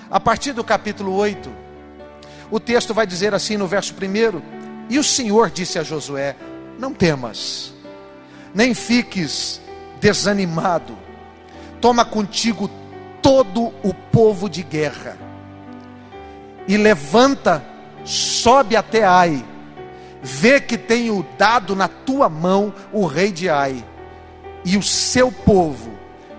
A 0.09 0.19
partir 0.19 0.51
do 0.51 0.63
capítulo 0.63 1.15
8, 1.15 1.49
o 2.51 2.59
texto 2.59 2.93
vai 2.93 3.07
dizer 3.07 3.33
assim 3.33 3.55
no 3.55 3.67
verso 3.67 3.93
1: 3.93 4.41
E 4.89 4.99
o 4.99 5.03
Senhor 5.03 5.49
disse 5.49 5.79
a 5.79 5.83
Josué: 5.83 6.35
Não 6.77 6.93
temas, 6.93 7.73
nem 8.53 8.73
fiques 8.73 9.61
desanimado 10.01 10.97
toma 11.81 12.05
contigo 12.05 12.69
todo 13.21 13.73
o 13.83 13.93
povo 13.93 14.47
de 14.47 14.63
guerra 14.63 15.17
e 16.67 16.77
levanta, 16.77 17.63
sobe 18.05 18.75
até 18.75 19.03
Ai, 19.03 19.43
vê 20.21 20.61
que 20.61 20.77
tenho 20.77 21.25
dado 21.37 21.75
na 21.75 21.87
tua 21.87 22.29
mão 22.29 22.73
o 22.93 23.05
rei 23.05 23.31
de 23.31 23.49
Ai 23.49 23.83
e 24.63 24.77
o 24.77 24.83
seu 24.83 25.31
povo 25.31 25.91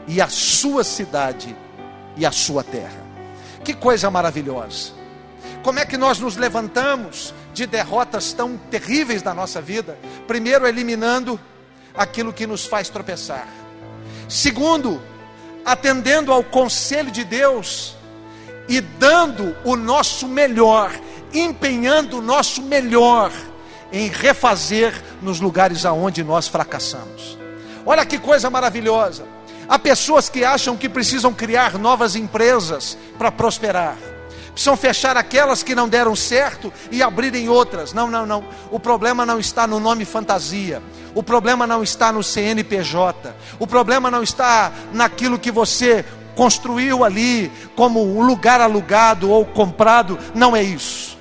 e 0.07 0.21
a 0.21 0.29
sua 0.29 0.85
cidade 0.85 1.57
e 2.17 2.25
a 2.25 2.31
sua 2.31 2.63
terra. 2.63 3.03
Que 3.65 3.75
coisa 3.75 4.11
maravilhosa! 4.11 4.93
Como 5.63 5.79
é 5.79 5.85
que 5.85 5.97
nós 5.97 6.19
nos 6.19 6.37
levantamos 6.37 7.33
de 7.55 7.67
derrotas 7.67 8.33
tão 8.33 8.57
terríveis 8.71 9.23
da 9.23 9.33
nossa 9.33 9.61
vida? 9.61 9.97
Primeiro, 10.27 10.67
eliminando 10.67 11.39
aquilo 11.95 12.33
que 12.33 12.47
nos 12.47 12.67
faz 12.67 12.89
tropeçar. 12.89 13.47
Segundo, 14.29 15.01
atendendo 15.65 16.33
ao 16.33 16.43
conselho 16.43 17.11
de 17.11 17.25
Deus 17.25 17.95
e 18.69 18.81
dando 18.81 19.57
o 19.65 19.77
nosso 19.77 20.29
melhor, 20.29 20.93
empenhando 21.33 22.19
o 22.19 22.23
nosso 22.23 22.63
melhor 22.63 23.33
em 23.93 24.09
refazer 24.09 24.95
nos 25.21 25.41
lugares 25.41 25.85
aonde 25.85 26.25
nós 26.25 26.49
fracassamos. 26.49 27.39
Olha 27.85 28.07
que 28.07 28.19
coisa 28.19 28.49
maravilhosa. 28.49 29.25
Há 29.69 29.79
pessoas 29.79 30.29
que 30.29 30.45
acham 30.45 30.77
que 30.77 30.89
precisam 30.89 31.33
criar 31.33 31.79
novas 31.79 32.17
empresas 32.17 32.97
para 33.19 33.31
prosperar 33.31 33.97
precisam 34.53 34.77
fechar 34.77 35.17
aquelas 35.17 35.63
que 35.63 35.75
não 35.75 35.89
deram 35.89 36.15
certo 36.15 36.73
e 36.91 37.03
abrirem 37.03 37.49
outras. 37.49 37.93
Não, 37.93 38.11
não, 38.11 38.27
não. 38.27 38.45
O 38.71 38.79
problema 38.79 39.25
não 39.25 39.39
está 39.39 39.67
no 39.67 39.81
nome 39.81 40.05
fantasia. 40.05 40.83
O 41.15 41.23
problema 41.23 41.67
não 41.67 41.83
está 41.83 42.13
no 42.13 42.23
CNPJ. 42.23 43.35
O 43.59 43.67
problema 43.67 44.11
não 44.11 44.23
está 44.23 44.73
naquilo 44.93 45.39
que 45.39 45.51
você 45.51 46.05
construiu 46.35 47.05
ali 47.05 47.53
como 47.77 48.03
um 48.03 48.23
lugar 48.23 48.61
alugado 48.61 49.31
ou 49.31 49.45
comprado. 49.45 50.19
Não 50.35 50.57
é 50.57 50.63
isso. 50.63 51.19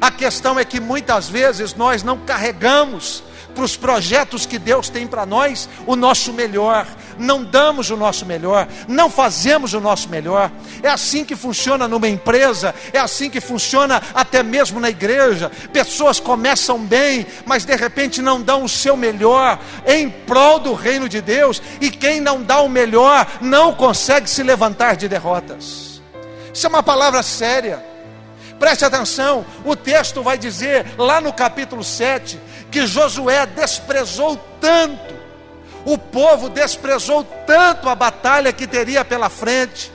A 0.00 0.10
questão 0.10 0.58
é 0.58 0.64
que 0.64 0.80
muitas 0.80 1.28
vezes 1.28 1.74
nós 1.74 2.02
não 2.02 2.18
carregamos 2.18 3.22
para 3.54 3.64
os 3.64 3.76
projetos 3.76 4.46
que 4.46 4.58
Deus 4.58 4.88
tem 4.88 5.06
para 5.06 5.26
nós 5.26 5.68
o 5.86 5.94
nosso 5.94 6.32
melhor, 6.32 6.86
não 7.18 7.44
damos 7.44 7.90
o 7.90 7.96
nosso 7.96 8.24
melhor, 8.26 8.66
não 8.88 9.10
fazemos 9.10 9.74
o 9.74 9.80
nosso 9.80 10.08
melhor. 10.08 10.50
É 10.82 10.88
assim 10.88 11.24
que 11.24 11.36
funciona 11.36 11.86
numa 11.86 12.08
empresa, 12.08 12.74
é 12.92 12.98
assim 12.98 13.30
que 13.30 13.40
funciona 13.40 14.02
até 14.14 14.42
mesmo 14.42 14.80
na 14.80 14.90
igreja. 14.90 15.50
Pessoas 15.72 16.18
começam 16.18 16.78
bem, 16.78 17.26
mas 17.46 17.64
de 17.64 17.76
repente 17.76 18.22
não 18.22 18.40
dão 18.40 18.64
o 18.64 18.68
seu 18.68 18.96
melhor 18.96 19.58
em 19.86 20.08
prol 20.08 20.58
do 20.58 20.74
reino 20.74 21.08
de 21.08 21.20
Deus, 21.20 21.62
e 21.80 21.90
quem 21.90 22.20
não 22.20 22.42
dá 22.42 22.60
o 22.60 22.68
melhor 22.68 23.26
não 23.40 23.74
consegue 23.74 24.28
se 24.28 24.42
levantar 24.42 24.96
de 24.96 25.08
derrotas. 25.08 26.02
Isso 26.52 26.66
é 26.66 26.68
uma 26.68 26.82
palavra 26.82 27.22
séria. 27.22 27.91
Preste 28.62 28.84
atenção, 28.84 29.44
o 29.64 29.74
texto 29.74 30.22
vai 30.22 30.38
dizer 30.38 30.86
lá 30.96 31.20
no 31.20 31.32
capítulo 31.32 31.82
7 31.82 32.38
que 32.70 32.86
Josué 32.86 33.44
desprezou 33.44 34.36
tanto 34.60 35.16
O 35.84 35.98
povo 35.98 36.48
desprezou 36.48 37.24
tanto 37.44 37.88
a 37.88 37.94
batalha 37.96 38.52
que 38.52 38.68
teria 38.68 39.04
pela 39.04 39.28
frente, 39.28 39.90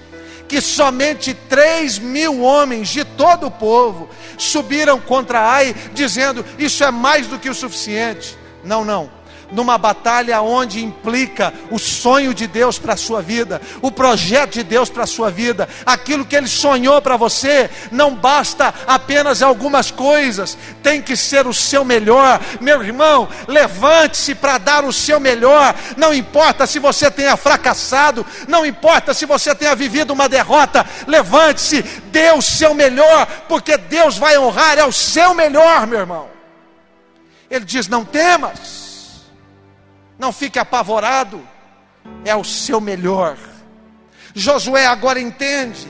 que 0.49 0.59
somente 0.59 1.33
três 1.33 1.97
mil 1.97 2.41
homens 2.41 2.89
de 2.89 3.05
todo 3.05 3.47
o 3.47 3.51
povo 3.51 4.09
subiram 4.37 4.99
contra 4.99 5.49
Ai, 5.49 5.73
dizendo: 5.93 6.45
Isso 6.59 6.83
é 6.83 6.91
mais 6.91 7.25
do 7.25 7.39
que 7.39 7.49
o 7.49 7.55
suficiente. 7.55 8.37
Não, 8.65 8.83
não 8.83 9.16
numa 9.51 9.77
batalha 9.77 10.41
onde 10.41 10.83
implica 10.83 11.53
o 11.71 11.79
sonho 11.79 12.33
de 12.33 12.47
Deus 12.47 12.77
para 12.77 12.93
a 12.93 12.97
sua 12.97 13.21
vida, 13.21 13.61
o 13.81 13.91
projeto 13.91 14.53
de 14.53 14.63
Deus 14.63 14.89
para 14.89 15.03
a 15.03 15.07
sua 15.07 15.29
vida, 15.29 15.67
aquilo 15.85 16.25
que 16.25 16.35
Ele 16.35 16.47
sonhou 16.47 17.01
para 17.01 17.17
você, 17.17 17.69
não 17.91 18.15
basta 18.15 18.73
apenas 18.85 19.41
algumas 19.41 19.91
coisas, 19.91 20.57
tem 20.83 21.01
que 21.01 21.15
ser 21.15 21.47
o 21.47 21.53
seu 21.53 21.83
melhor. 21.83 22.39
Meu 22.59 22.83
irmão, 22.83 23.27
levante-se 23.47 24.35
para 24.35 24.57
dar 24.57 24.83
o 24.83 24.93
seu 24.93 25.19
melhor, 25.19 25.75
não 25.95 26.13
importa 26.13 26.67
se 26.67 26.79
você 26.79 27.09
tenha 27.09 27.37
fracassado, 27.37 28.25
não 28.47 28.65
importa 28.65 29.13
se 29.13 29.25
você 29.25 29.53
tenha 29.55 29.75
vivido 29.75 30.11
uma 30.11 30.29
derrota, 30.29 30.85
levante-se, 31.07 31.81
dê 32.11 32.31
o 32.31 32.41
seu 32.41 32.73
melhor, 32.73 33.25
porque 33.47 33.77
Deus 33.77 34.17
vai 34.17 34.37
honrar, 34.37 34.77
é 34.77 34.85
o 34.85 34.91
seu 34.91 35.33
melhor, 35.33 35.87
meu 35.87 35.99
irmão. 35.99 36.29
Ele 37.49 37.63
diz: 37.63 37.87
Não 37.87 38.03
temas 38.03 38.86
não 40.17 40.31
fique 40.31 40.57
apavorado, 40.59 41.41
é 42.25 42.35
o 42.35 42.43
seu 42.43 42.81
melhor. 42.81 43.37
Josué 44.33 44.85
agora 44.85 45.19
entende, 45.19 45.87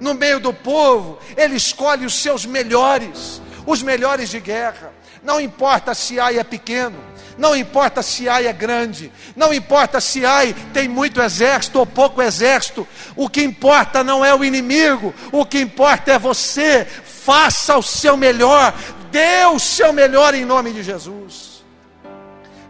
no 0.00 0.14
meio 0.14 0.40
do 0.40 0.52
povo, 0.52 1.18
ele 1.36 1.56
escolhe 1.56 2.06
os 2.06 2.14
seus 2.14 2.46
melhores, 2.46 3.40
os 3.66 3.82
melhores 3.82 4.30
de 4.30 4.40
guerra. 4.40 4.92
Não 5.22 5.40
importa 5.40 5.92
se 5.92 6.18
Ai 6.18 6.38
é 6.38 6.44
pequeno, 6.44 6.98
não 7.36 7.54
importa 7.54 8.02
se 8.02 8.26
Ai 8.28 8.46
é 8.46 8.52
grande, 8.52 9.12
não 9.36 9.52
importa 9.52 10.00
se 10.00 10.24
Ai 10.24 10.54
tem 10.72 10.88
muito 10.88 11.20
exército 11.20 11.78
ou 11.78 11.86
pouco 11.86 12.22
exército, 12.22 12.88
o 13.14 13.28
que 13.28 13.42
importa 13.42 14.02
não 14.02 14.24
é 14.24 14.34
o 14.34 14.44
inimigo, 14.44 15.14
o 15.30 15.44
que 15.44 15.60
importa 15.60 16.12
é 16.12 16.18
você. 16.18 16.86
Faça 16.86 17.76
o 17.76 17.82
seu 17.82 18.16
melhor, 18.16 18.74
dê 19.10 19.44
o 19.44 19.58
seu 19.58 19.92
melhor 19.92 20.34
em 20.34 20.44
nome 20.44 20.72
de 20.72 20.82
Jesus. 20.82 21.49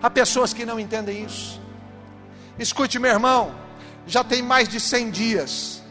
Há 0.03 0.09
pessoas 0.09 0.53
que 0.53 0.65
não 0.65 0.81
entendem 0.81 1.25
isso. 1.25 1.61
Escute, 2.59 2.99
meu 2.99 3.11
irmão, 3.11 3.55
já 4.07 4.25
tem 4.25 4.43
mais 4.43 4.69
de 4.69 4.81
100 4.81 5.11
dias 5.11 5.83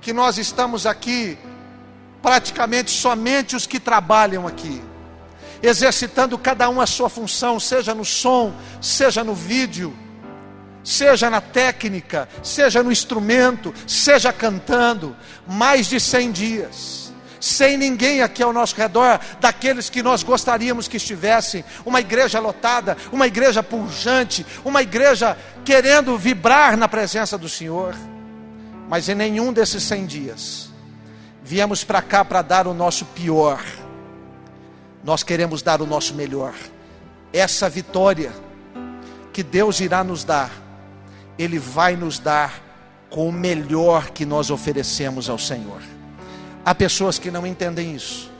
que 0.00 0.12
nós 0.12 0.38
estamos 0.38 0.86
aqui, 0.86 1.38
praticamente 2.20 2.90
somente 2.90 3.56
os 3.56 3.66
que 3.66 3.80
trabalham 3.80 4.46
aqui, 4.46 4.82
exercitando 5.62 6.36
cada 6.36 6.68
um 6.68 6.80
a 6.80 6.86
sua 6.86 7.08
função, 7.08 7.58
seja 7.58 7.94
no 7.94 8.04
som, 8.04 8.54
seja 8.80 9.24
no 9.24 9.34
vídeo, 9.34 9.96
seja 10.82 11.30
na 11.30 11.40
técnica, 11.40 12.28
seja 12.42 12.82
no 12.82 12.92
instrumento, 12.92 13.72
seja 13.86 14.32
cantando, 14.32 15.16
mais 15.46 15.86
de 15.86 15.98
100 15.98 16.32
dias 16.32 17.03
sem 17.44 17.76
ninguém 17.76 18.22
aqui 18.22 18.42
ao 18.42 18.54
nosso 18.54 18.74
redor, 18.74 19.20
daqueles 19.38 19.90
que 19.90 20.02
nós 20.02 20.22
gostaríamos 20.22 20.88
que 20.88 20.96
estivessem, 20.96 21.62
uma 21.84 22.00
igreja 22.00 22.40
lotada, 22.40 22.96
uma 23.12 23.26
igreja 23.26 23.62
pujante, 23.62 24.46
uma 24.64 24.80
igreja 24.80 25.36
querendo 25.62 26.16
vibrar 26.16 26.74
na 26.74 26.88
presença 26.88 27.36
do 27.36 27.46
Senhor. 27.46 27.94
Mas 28.88 29.10
em 29.10 29.14
nenhum 29.14 29.52
desses 29.52 29.82
cem 29.82 30.06
dias, 30.06 30.70
viemos 31.42 31.84
para 31.84 32.00
cá 32.00 32.24
para 32.24 32.40
dar 32.40 32.66
o 32.66 32.72
nosso 32.72 33.04
pior, 33.04 33.62
nós 35.04 35.22
queremos 35.22 35.60
dar 35.60 35.82
o 35.82 35.86
nosso 35.86 36.14
melhor. 36.14 36.54
Essa 37.30 37.68
vitória 37.68 38.32
que 39.34 39.42
Deus 39.42 39.80
irá 39.80 40.02
nos 40.02 40.24
dar, 40.24 40.50
Ele 41.38 41.58
vai 41.58 41.94
nos 41.94 42.18
dar 42.18 42.58
com 43.10 43.28
o 43.28 43.32
melhor 43.32 44.12
que 44.12 44.24
nós 44.24 44.50
oferecemos 44.50 45.28
ao 45.28 45.38
Senhor. 45.38 45.93
Há 46.64 46.74
pessoas 46.74 47.18
que 47.18 47.30
não 47.30 47.46
entendem 47.46 47.94
isso. 47.94 48.30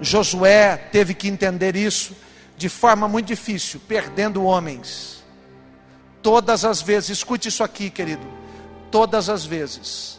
Josué 0.00 0.76
teve 0.76 1.14
que 1.14 1.28
entender 1.28 1.76
isso 1.76 2.16
de 2.56 2.68
forma 2.68 3.06
muito 3.06 3.26
difícil, 3.26 3.80
perdendo 3.86 4.44
homens. 4.44 5.22
Todas 6.22 6.64
as 6.64 6.80
vezes, 6.80 7.10
escute 7.10 7.48
isso 7.48 7.62
aqui, 7.62 7.90
querido. 7.90 8.26
Todas 8.90 9.28
as 9.28 9.44
vezes 9.44 10.18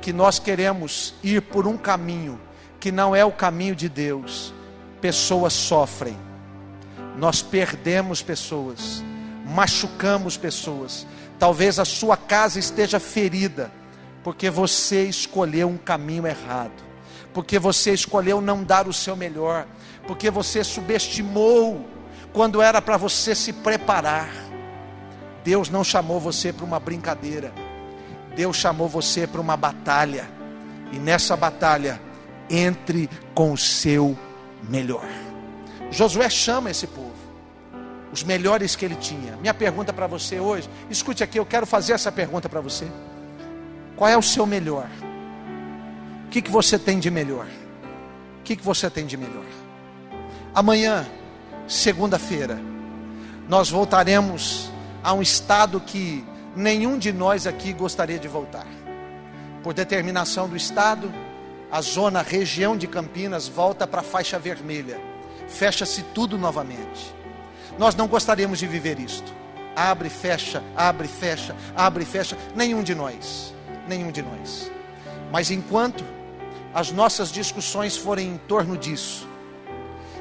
que 0.00 0.12
nós 0.12 0.38
queremos 0.38 1.14
ir 1.22 1.42
por 1.42 1.66
um 1.66 1.76
caminho 1.76 2.40
que 2.80 2.90
não 2.90 3.14
é 3.14 3.24
o 3.24 3.32
caminho 3.32 3.74
de 3.74 3.88
Deus, 3.88 4.52
pessoas 5.00 5.52
sofrem. 5.52 6.16
Nós 7.16 7.40
perdemos 7.40 8.20
pessoas, 8.20 9.02
machucamos 9.46 10.36
pessoas. 10.36 11.06
Talvez 11.38 11.78
a 11.78 11.84
sua 11.84 12.16
casa 12.16 12.58
esteja 12.58 12.98
ferida 12.98 13.70
porque 14.24 14.48
você 14.48 15.04
escolheu 15.04 15.68
um 15.68 15.76
caminho 15.76 16.26
errado, 16.26 16.82
porque 17.34 17.58
você 17.58 17.92
escolheu 17.92 18.40
não 18.40 18.64
dar 18.64 18.88
o 18.88 18.92
seu 18.92 19.14
melhor, 19.14 19.66
porque 20.06 20.30
você 20.30 20.64
subestimou 20.64 21.86
quando 22.32 22.62
era 22.62 22.80
para 22.80 22.96
você 22.96 23.34
se 23.34 23.52
preparar. 23.52 24.30
Deus 25.44 25.68
não 25.68 25.84
chamou 25.84 26.18
você 26.18 26.54
para 26.54 26.64
uma 26.64 26.80
brincadeira, 26.80 27.52
Deus 28.34 28.56
chamou 28.56 28.88
você 28.88 29.26
para 29.26 29.42
uma 29.42 29.58
batalha, 29.58 30.26
e 30.90 30.98
nessa 30.98 31.36
batalha, 31.36 32.00
entre 32.48 33.10
com 33.34 33.52
o 33.52 33.58
seu 33.58 34.16
melhor. 34.70 35.06
Josué 35.90 36.30
chama 36.30 36.70
esse 36.70 36.86
povo, 36.86 37.12
os 38.10 38.22
melhores 38.22 38.74
que 38.74 38.86
ele 38.86 38.96
tinha. 38.96 39.36
Minha 39.36 39.52
pergunta 39.52 39.92
para 39.92 40.06
você 40.06 40.40
hoje, 40.40 40.70
escute 40.88 41.22
aqui, 41.22 41.38
eu 41.38 41.44
quero 41.44 41.66
fazer 41.66 41.92
essa 41.92 42.10
pergunta 42.10 42.48
para 42.48 42.62
você. 42.62 42.88
Qual 43.96 44.10
é 44.10 44.16
o 44.16 44.22
seu 44.22 44.44
melhor? 44.44 44.88
O 46.26 46.28
que, 46.30 46.42
que 46.42 46.50
você 46.50 46.78
tem 46.78 46.98
de 46.98 47.10
melhor? 47.10 47.46
O 48.40 48.42
que, 48.42 48.56
que 48.56 48.64
você 48.64 48.90
tem 48.90 49.06
de 49.06 49.16
melhor? 49.16 49.44
Amanhã, 50.52 51.06
segunda-feira, 51.68 52.58
nós 53.48 53.70
voltaremos 53.70 54.70
a 55.02 55.12
um 55.12 55.22
estado 55.22 55.80
que 55.80 56.24
nenhum 56.56 56.98
de 56.98 57.12
nós 57.12 57.46
aqui 57.46 57.72
gostaria 57.72 58.18
de 58.18 58.26
voltar. 58.26 58.66
Por 59.62 59.72
determinação 59.72 60.48
do 60.48 60.56
Estado, 60.56 61.12
a 61.70 61.80
zona, 61.80 62.20
a 62.20 62.22
região 62.22 62.76
de 62.76 62.86
Campinas 62.86 63.48
volta 63.48 63.86
para 63.86 64.00
a 64.00 64.04
faixa 64.04 64.38
vermelha. 64.38 65.00
Fecha-se 65.48 66.02
tudo 66.14 66.36
novamente. 66.36 67.14
Nós 67.78 67.94
não 67.94 68.06
gostaríamos 68.06 68.58
de 68.58 68.66
viver 68.66 68.98
isto. 68.98 69.32
Abre, 69.74 70.08
fecha, 70.08 70.62
abre, 70.76 71.08
fecha, 71.08 71.56
abre, 71.74 72.04
fecha. 72.04 72.36
Nenhum 72.54 72.82
de 72.82 72.94
nós 72.94 73.53
nenhum 73.88 74.10
de 74.10 74.22
nós. 74.22 74.70
Mas 75.30 75.50
enquanto 75.50 76.04
as 76.72 76.90
nossas 76.90 77.30
discussões 77.30 77.96
forem 77.96 78.28
em 78.28 78.36
torno 78.36 78.76
disso, 78.76 79.28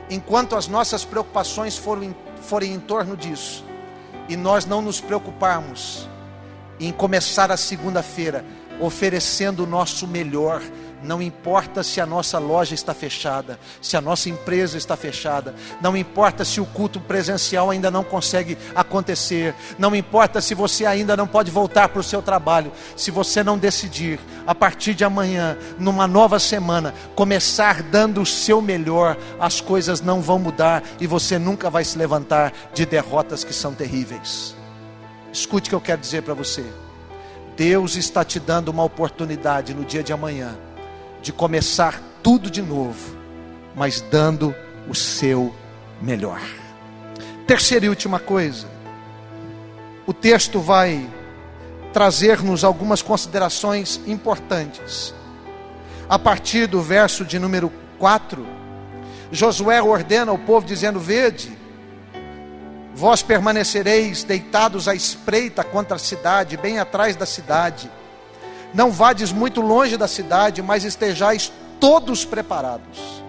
enquanto 0.10 0.56
as 0.56 0.68
nossas 0.68 1.04
preocupações 1.04 1.78
forem, 1.78 2.16
forem 2.42 2.74
em 2.74 2.80
torno 2.80 3.18
disso, 3.18 3.64
e 4.30 4.36
nós 4.36 4.66
não 4.66 4.82
nos 4.82 5.02
preocuparmos 5.02 6.08
em 6.80 6.92
começar 6.92 7.52
a 7.52 7.58
segunda-feira 7.58 8.46
oferecendo 8.80 9.64
o 9.64 9.68
nosso 9.68 10.08
melhor, 10.08 10.62
não 11.04 11.22
importa 11.22 11.84
se 11.84 12.00
a 12.00 12.06
nossa 12.06 12.40
loja 12.40 12.74
está 12.74 12.94
fechada, 12.94 13.60
se 13.82 13.98
a 13.98 14.02
nossa 14.02 14.30
empresa 14.30 14.78
está 14.78 14.96
fechada, 14.96 15.54
não 15.82 15.96
importa 15.96 16.46
se 16.46 16.62
o 16.62 16.66
culto 16.66 17.00
presencial 17.00 17.70
ainda 17.70 17.92
não 17.92 18.04
consegue 18.04 18.58
acontecer, 18.74 19.54
não 19.78 19.96
importa 19.96 20.42
se 20.42 20.56
você 20.56 20.86
ainda 20.86 21.18
não 21.18 21.28
pode 21.28 21.52
voltar 21.52 21.90
para 21.90 22.00
o 22.00 22.04
seu 22.04 22.22
trabalho, 22.22 22.72
se 22.96 23.12
você 23.12 23.44
não 23.44 23.58
decidir, 23.58 24.20
a 24.48 24.56
partir 24.56 24.94
de 24.94 25.04
amanhã, 25.04 25.58
numa 25.78 26.08
nova 26.08 26.40
semana, 26.40 26.94
começar 27.16 27.84
dando 27.84 28.22
o 28.22 28.26
seu 28.26 28.62
melhor, 28.62 29.18
as 29.40 29.60
coisas 29.60 30.02
não 30.02 30.22
vão 30.22 30.40
mudar 30.40 30.84
e 31.00 31.06
você 31.06 31.38
nunca 31.38 31.70
vai 31.70 31.84
se 31.84 31.98
levantar 31.98 32.54
de 32.74 32.86
derrotas 32.86 33.44
que 33.44 33.54
são 33.54 33.74
terríveis. 33.74 34.56
Escute 35.32 35.68
o 35.68 35.70
que 35.70 35.76
eu 35.76 35.82
quero 35.82 36.00
dizer 36.00 36.22
para 36.22 36.34
você. 36.34 36.64
Deus 37.58 37.96
está 37.96 38.24
te 38.24 38.40
dando 38.40 38.70
uma 38.70 38.84
oportunidade 38.84 39.74
no 39.74 39.84
dia 39.84 40.04
de 40.04 40.14
amanhã 40.14 40.58
de 41.24 41.32
começar 41.32 42.02
tudo 42.22 42.52
de 42.52 42.62
novo, 42.62 43.18
mas 43.74 44.02
dando 44.02 44.54
o 44.90 44.94
seu 44.94 45.56
melhor. 46.02 46.42
Terceira 47.48 47.86
e 47.86 47.90
última 47.90 48.20
coisa, 48.20 48.68
o 50.06 50.14
texto 50.14 50.60
vai 50.60 51.10
trazer-nos 51.94 52.66
algumas 52.66 53.02
considerações 53.02 54.02
importantes. 54.06 55.16
A 56.10 56.20
partir 56.20 56.68
do 56.68 56.82
verso 56.82 57.24
de 57.24 57.40
número 57.40 57.72
4, 57.98 58.46
Josué 59.32 59.82
ordena 59.82 60.30
ao 60.30 60.38
povo 60.38 60.68
dizendo: 60.68 61.00
Vede, 61.00 61.58
vós 62.94 63.24
permanecereis 63.24 64.24
deitados 64.24 64.90
à 64.90 64.94
espreita 64.94 65.64
contra 65.64 65.96
a 65.96 66.00
cidade, 66.00 66.58
bem 66.58 66.80
atrás 66.80 67.16
da 67.16 67.26
cidade 67.26 67.90
não 68.74 68.92
vades 68.92 69.32
muito 69.32 69.62
longe 69.62 69.98
da 69.98 70.08
cidade, 70.08 70.62
mas 70.62 70.84
estejais 70.84 71.52
todos 71.80 72.26
preparados. 72.26 73.24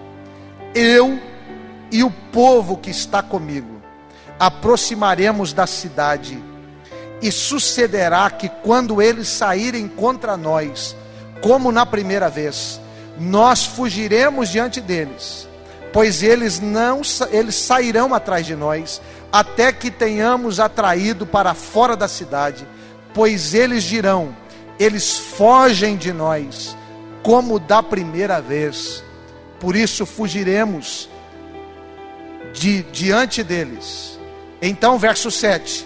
Eu 0.73 1.19
e 1.91 2.03
o 2.03 2.11
povo 2.31 2.77
que 2.77 2.89
está 2.89 3.21
comigo 3.21 3.75
aproximaremos 4.39 5.53
da 5.53 5.65
cidade 5.65 6.43
E 7.21 7.31
sucederá 7.31 8.29
que 8.29 8.49
quando 8.49 9.01
eles 9.01 9.29
saírem 9.29 9.87
contra 9.87 10.35
nós, 10.35 10.95
como 11.41 11.71
na 11.71 11.85
primeira 11.85 12.29
vez, 12.29 12.81
nós 13.17 13.65
fugiremos 13.65 14.49
diante 14.49 14.81
deles, 14.81 15.47
pois 15.93 16.21
eles 16.21 16.59
não 16.59 17.01
eles 17.31 17.55
sairão 17.55 18.13
atrás 18.13 18.45
de 18.45 18.53
nós, 18.55 19.01
até 19.31 19.71
que 19.71 19.89
tenhamos 19.89 20.59
atraído 20.59 21.25
para 21.25 21.53
fora 21.53 21.95
da 21.95 22.07
cidade, 22.07 22.67
pois 23.13 23.53
eles 23.53 23.83
dirão: 23.83 24.35
eles 24.79 25.17
fogem 25.17 25.97
de 25.97 26.11
nós, 26.11 26.75
como 27.23 27.59
da 27.59 27.81
primeira 27.81 28.41
vez. 28.41 29.03
Por 29.59 29.75
isso 29.75 30.05
fugiremos 30.05 31.09
de 32.53 32.83
diante 32.83 33.43
deles. 33.43 34.19
Então, 34.61 34.97
verso 34.97 35.31
7: 35.31 35.85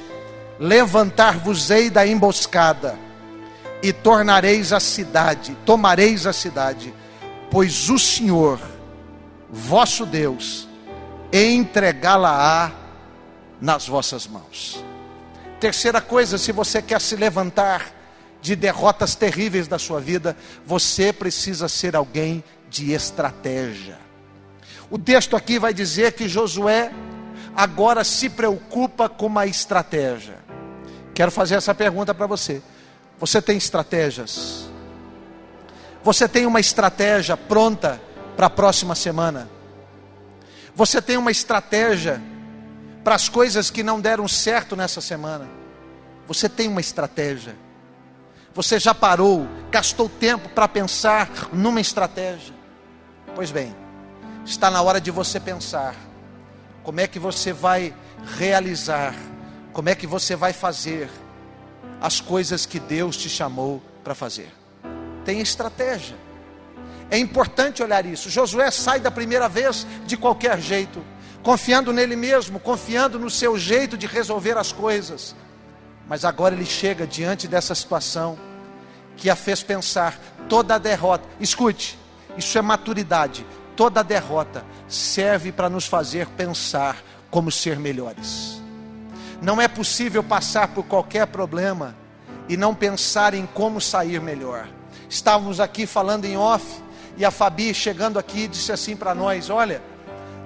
Levantar-vos-ei 0.60 1.90
da 1.90 2.06
emboscada, 2.06 2.98
e 3.82 3.94
tornareis 3.94 4.74
a 4.74 4.80
cidade, 4.80 5.56
tomareis 5.66 6.26
a 6.26 6.34
cidade, 6.34 6.94
pois 7.50 7.90
o 7.90 7.98
Senhor, 7.98 8.60
vosso 9.50 10.06
Deus, 10.06 10.68
entregá-la-á 11.32 12.72
nas 13.62 13.88
vossas 13.88 14.28
mãos. 14.28 14.84
Terceira 15.60 16.02
coisa, 16.02 16.38
se 16.38 16.52
você 16.52 16.82
quer 16.82 17.02
se 17.02 17.16
levantar 17.16 17.99
de 18.42 18.56
derrotas 18.56 19.16
terríveis 19.16 19.68
da 19.68 19.78
sua 19.78 20.00
vida, 20.00 20.36
você 20.66 21.12
precisa 21.12 21.68
ser 21.68 21.96
alguém 21.96 22.44
de 22.70 22.94
estratégia. 22.94 23.98
O 24.90 24.98
texto 24.98 25.36
aqui 25.36 25.60
vai 25.60 25.74
dizer 25.74 26.14
que 26.14 26.28
Josué 26.28 26.92
agora 27.56 28.04
se 28.04 28.30
preocupa 28.30 29.10
com 29.10 29.26
uma 29.26 29.46
estratégia. 29.46 30.38
Quero 31.14 31.32
fazer 31.32 31.56
essa 31.56 31.76
pergunta 31.76 32.14
para 32.14 32.26
você. 32.26 32.62
Você 33.20 33.42
tem 33.42 33.58
estratégias? 33.58 34.70
Você 36.04 36.28
tem 36.28 36.46
uma 36.46 36.60
estratégia 36.60 37.36
pronta 37.36 38.02
para 38.38 38.48
a 38.48 38.50
próxima 38.50 38.96
semana? 38.96 39.50
Você 40.74 41.02
tem 41.02 41.18
uma 41.18 41.30
estratégia 41.30 42.22
para 43.04 43.16
as 43.16 43.28
coisas 43.28 43.70
que 43.70 43.84
não 43.84 44.00
deram 44.00 44.28
certo 44.28 44.76
nessa 44.76 45.02
semana? 45.02 45.48
Você 46.26 46.48
tem 46.48 46.68
uma 46.68 46.80
estratégia? 46.80 47.56
Você 48.60 48.78
já 48.78 48.94
parou, 48.94 49.48
gastou 49.72 50.10
tempo 50.10 50.50
para 50.50 50.68
pensar 50.68 51.30
numa 51.54 51.80
estratégia? 51.80 52.54
Pois 53.34 53.52
bem, 53.52 53.74
está 54.46 54.70
na 54.70 54.82
hora 54.82 55.00
de 55.00 55.10
você 55.12 55.40
pensar 55.40 55.96
como 56.84 57.00
é 57.00 57.08
que 57.08 57.18
você 57.18 57.54
vai 57.54 57.96
realizar, 58.38 59.16
como 59.72 59.88
é 59.88 59.96
que 59.96 60.06
você 60.06 60.36
vai 60.36 60.52
fazer 60.52 61.10
as 62.02 62.20
coisas 62.20 62.66
que 62.66 62.82
Deus 62.82 63.16
te 63.16 63.30
chamou 63.30 63.82
para 64.04 64.14
fazer. 64.14 64.54
Tem 65.24 65.40
estratégia. 65.40 66.18
É 67.10 67.18
importante 67.18 67.82
olhar 67.82 68.06
isso. 68.06 68.30
Josué 68.30 68.70
sai 68.72 69.00
da 69.00 69.10
primeira 69.10 69.48
vez 69.48 69.88
de 70.06 70.18
qualquer 70.18 70.60
jeito, 70.60 71.02
confiando 71.42 71.94
nele 71.94 72.18
mesmo, 72.18 72.60
confiando 72.60 73.18
no 73.18 73.30
seu 73.30 73.58
jeito 73.58 73.98
de 73.98 74.06
resolver 74.06 74.58
as 74.58 74.74
coisas. 74.74 75.34
Mas 76.10 76.26
agora 76.26 76.54
ele 76.54 76.66
chega 76.66 77.08
diante 77.08 77.48
dessa 77.48 77.74
situação 77.74 78.49
que 79.20 79.30
a 79.30 79.36
fez 79.36 79.62
pensar 79.62 80.18
toda 80.48 80.76
a 80.76 80.78
derrota. 80.78 81.28
Escute, 81.40 82.00
isso 82.38 82.58
é 82.58 82.62
maturidade. 82.62 83.46
Toda 83.76 84.04
derrota 84.04 84.66
serve 84.88 85.52
para 85.52 85.70
nos 85.70 85.86
fazer 85.86 86.28
pensar 86.30 86.98
como 87.30 87.52
ser 87.52 87.78
melhores. 87.78 88.62
Não 89.42 89.62
é 89.62 89.68
possível 89.68 90.24
passar 90.24 90.70
por 90.70 90.86
qualquer 90.86 91.28
problema 91.28 91.96
e 92.48 92.58
não 92.58 92.74
pensar 92.74 93.34
em 93.34 93.46
como 93.46 93.80
sair 93.80 94.20
melhor. 94.20 94.68
Estávamos 95.10 95.60
aqui 95.60 95.86
falando 95.86 96.26
em 96.26 96.38
off 96.38 96.66
e 97.18 97.24
a 97.24 97.32
Fabi 97.32 97.74
chegando 97.74 98.18
aqui 98.18 98.48
disse 98.48 98.72
assim 98.72 98.96
para 98.96 99.14
nós: 99.16 99.50
Olha, 99.50 99.82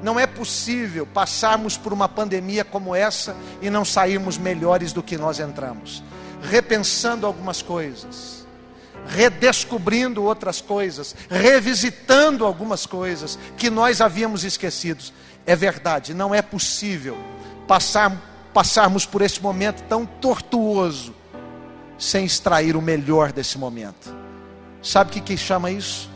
não 0.01 0.19
é 0.19 0.27
possível 0.27 1.07
passarmos 1.07 1.77
por 1.77 1.93
uma 1.93 2.09
pandemia 2.09 2.63
como 2.63 2.95
essa 2.95 3.36
e 3.62 3.69
não 3.69 3.86
sairmos 3.86 4.38
melhores 4.38 4.93
do 4.93 5.01
que 5.01 5.17
nós 5.17 5.39
entramos. 5.39 6.03
Repensando 6.41 7.25
algumas 7.25 7.62
coisas 7.62 8.42
redescobrindo 9.07 10.23
outras 10.23 10.61
coisas, 10.61 11.15
revisitando 11.29 12.45
algumas 12.45 12.85
coisas 12.85 13.37
que 13.57 13.69
nós 13.69 14.01
havíamos 14.01 14.43
esquecido. 14.43 15.03
É 15.45 15.55
verdade, 15.55 16.13
não 16.13 16.33
é 16.33 16.41
possível 16.41 17.17
passar, 17.67 18.11
passarmos 18.53 19.05
por 19.05 19.21
esse 19.21 19.41
momento 19.41 19.83
tão 19.83 20.05
tortuoso 20.05 21.13
sem 21.97 22.25
extrair 22.25 22.75
o 22.75 22.81
melhor 22.81 23.31
desse 23.31 23.57
momento. 23.57 24.13
Sabe 24.81 25.09
o 25.09 25.13
que, 25.13 25.21
que 25.21 25.37
chama 25.37 25.71
isso? 25.71 26.09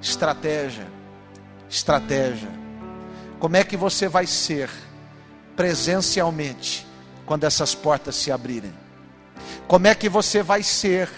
Estratégia. 0.00 0.86
Estratégia. 1.68 2.48
Como 3.38 3.56
é 3.56 3.64
que 3.64 3.76
você 3.76 4.08
vai 4.08 4.26
ser 4.26 4.68
presencialmente 5.54 6.86
quando 7.24 7.44
essas 7.44 7.74
portas 7.74 8.16
se 8.16 8.32
abrirem? 8.32 8.74
Como 9.68 9.86
é 9.86 9.94
que 9.94 10.08
você 10.08 10.42
vai 10.42 10.62
ser 10.62 11.08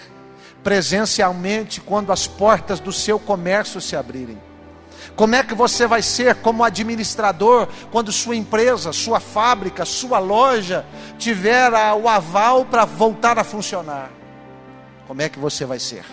presencialmente 0.63 1.81
quando 1.81 2.11
as 2.11 2.25
portas 2.25 2.79
do 2.79 2.91
seu 2.91 3.19
comércio 3.19 3.81
se 3.81 3.95
abrirem? 3.95 4.41
Como 5.15 5.35
é 5.35 5.43
que 5.43 5.53
você 5.53 5.85
vai 5.85 6.01
ser 6.01 6.35
como 6.35 6.63
administrador 6.63 7.67
quando 7.91 8.11
sua 8.11 8.35
empresa, 8.35 8.93
sua 8.93 9.19
fábrica, 9.19 9.85
sua 9.85 10.17
loja 10.17 10.85
tiver 11.19 11.71
o 11.93 12.07
aval 12.07 12.65
para 12.65 12.85
voltar 12.85 13.37
a 13.37 13.43
funcionar? 13.43 14.09
Como 15.07 15.21
é 15.21 15.29
que 15.29 15.37
você 15.37 15.65
vai 15.65 15.79
ser? 15.79 16.05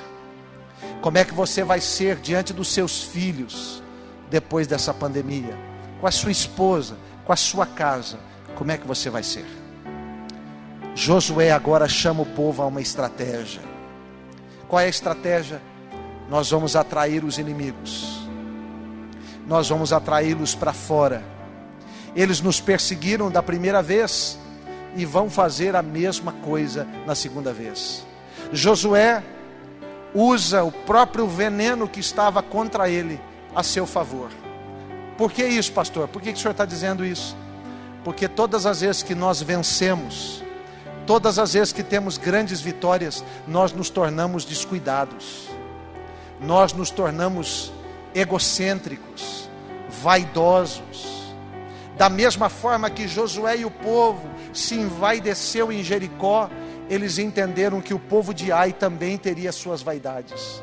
Como 1.00 1.16
é 1.16 1.24
que 1.24 1.32
você 1.32 1.62
vai 1.62 1.80
ser 1.80 2.16
diante 2.16 2.52
dos 2.52 2.68
seus 2.68 3.02
filhos 3.02 3.82
depois 4.28 4.66
dessa 4.66 4.92
pandemia? 4.92 5.56
Com 6.00 6.06
a 6.06 6.10
sua 6.10 6.30
esposa, 6.30 6.96
com 7.24 7.32
a 7.32 7.36
sua 7.36 7.64
casa? 7.64 8.18
Como 8.54 8.70
é 8.70 8.76
que 8.76 8.86
você 8.86 9.08
vai 9.08 9.22
ser? 9.22 9.46
Josué 10.94 11.50
agora 11.50 11.88
chama 11.88 12.22
o 12.22 12.26
povo 12.26 12.62
a 12.62 12.66
uma 12.66 12.80
estratégia. 12.80 13.62
Qual 14.70 14.80
é 14.80 14.84
a 14.84 14.88
estratégia? 14.88 15.60
Nós 16.28 16.48
vamos 16.48 16.76
atrair 16.76 17.24
os 17.24 17.38
inimigos, 17.38 18.20
nós 19.44 19.68
vamos 19.68 19.92
atraí-los 19.92 20.54
para 20.54 20.72
fora. 20.72 21.24
Eles 22.14 22.40
nos 22.40 22.60
perseguiram 22.60 23.32
da 23.32 23.42
primeira 23.42 23.82
vez 23.82 24.38
e 24.94 25.04
vão 25.04 25.28
fazer 25.28 25.74
a 25.74 25.82
mesma 25.82 26.30
coisa 26.30 26.86
na 27.04 27.16
segunda 27.16 27.52
vez. 27.52 28.06
Josué 28.52 29.24
usa 30.14 30.62
o 30.62 30.70
próprio 30.70 31.26
veneno 31.26 31.88
que 31.88 31.98
estava 31.98 32.40
contra 32.40 32.88
ele 32.88 33.20
a 33.56 33.64
seu 33.64 33.86
favor. 33.86 34.30
Por 35.18 35.32
que 35.32 35.44
isso, 35.44 35.72
pastor? 35.72 36.06
Por 36.06 36.22
que, 36.22 36.32
que 36.32 36.38
o 36.38 36.40
senhor 36.40 36.52
está 36.52 36.64
dizendo 36.64 37.04
isso? 37.04 37.36
Porque 38.04 38.28
todas 38.28 38.66
as 38.66 38.82
vezes 38.82 39.02
que 39.02 39.16
nós 39.16 39.42
vencemos, 39.42 40.44
Todas 41.10 41.40
as 41.40 41.54
vezes 41.54 41.72
que 41.72 41.82
temos 41.82 42.16
grandes 42.16 42.60
vitórias, 42.60 43.24
nós 43.44 43.72
nos 43.72 43.90
tornamos 43.90 44.44
descuidados, 44.44 45.48
nós 46.40 46.72
nos 46.72 46.88
tornamos 46.88 47.72
egocêntricos, 48.14 49.50
vaidosos. 49.88 51.34
Da 51.96 52.08
mesma 52.08 52.48
forma 52.48 52.88
que 52.88 53.08
Josué 53.08 53.56
e 53.56 53.64
o 53.64 53.72
povo 53.72 54.22
se 54.54 54.76
envaideceu 54.76 55.72
em 55.72 55.82
Jericó, 55.82 56.48
eles 56.88 57.18
entenderam 57.18 57.80
que 57.80 57.92
o 57.92 57.98
povo 57.98 58.32
de 58.32 58.52
Ai 58.52 58.72
também 58.72 59.18
teria 59.18 59.50
suas 59.50 59.82
vaidades. 59.82 60.62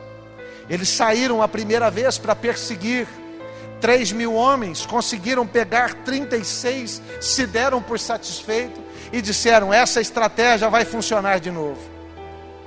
Eles 0.70 0.88
saíram 0.88 1.42
a 1.42 1.48
primeira 1.50 1.92
vez 1.92 2.18
para 2.18 2.34
perseguir. 2.34 3.06
Três 3.80 4.12
mil 4.12 4.34
homens 4.34 4.86
conseguiram 4.86 5.46
pegar 5.46 5.94
36, 5.94 7.02
se 7.22 7.46
deram 7.46 7.82
por 7.82 8.00
satisfeitos 8.00 8.82
e 9.12 9.22
disseram: 9.22 9.72
essa 9.72 10.02
estratégia 10.02 10.70
vai 10.70 10.84
funcionar 10.84 11.40
de 11.40 11.52
novo. 11.52 11.80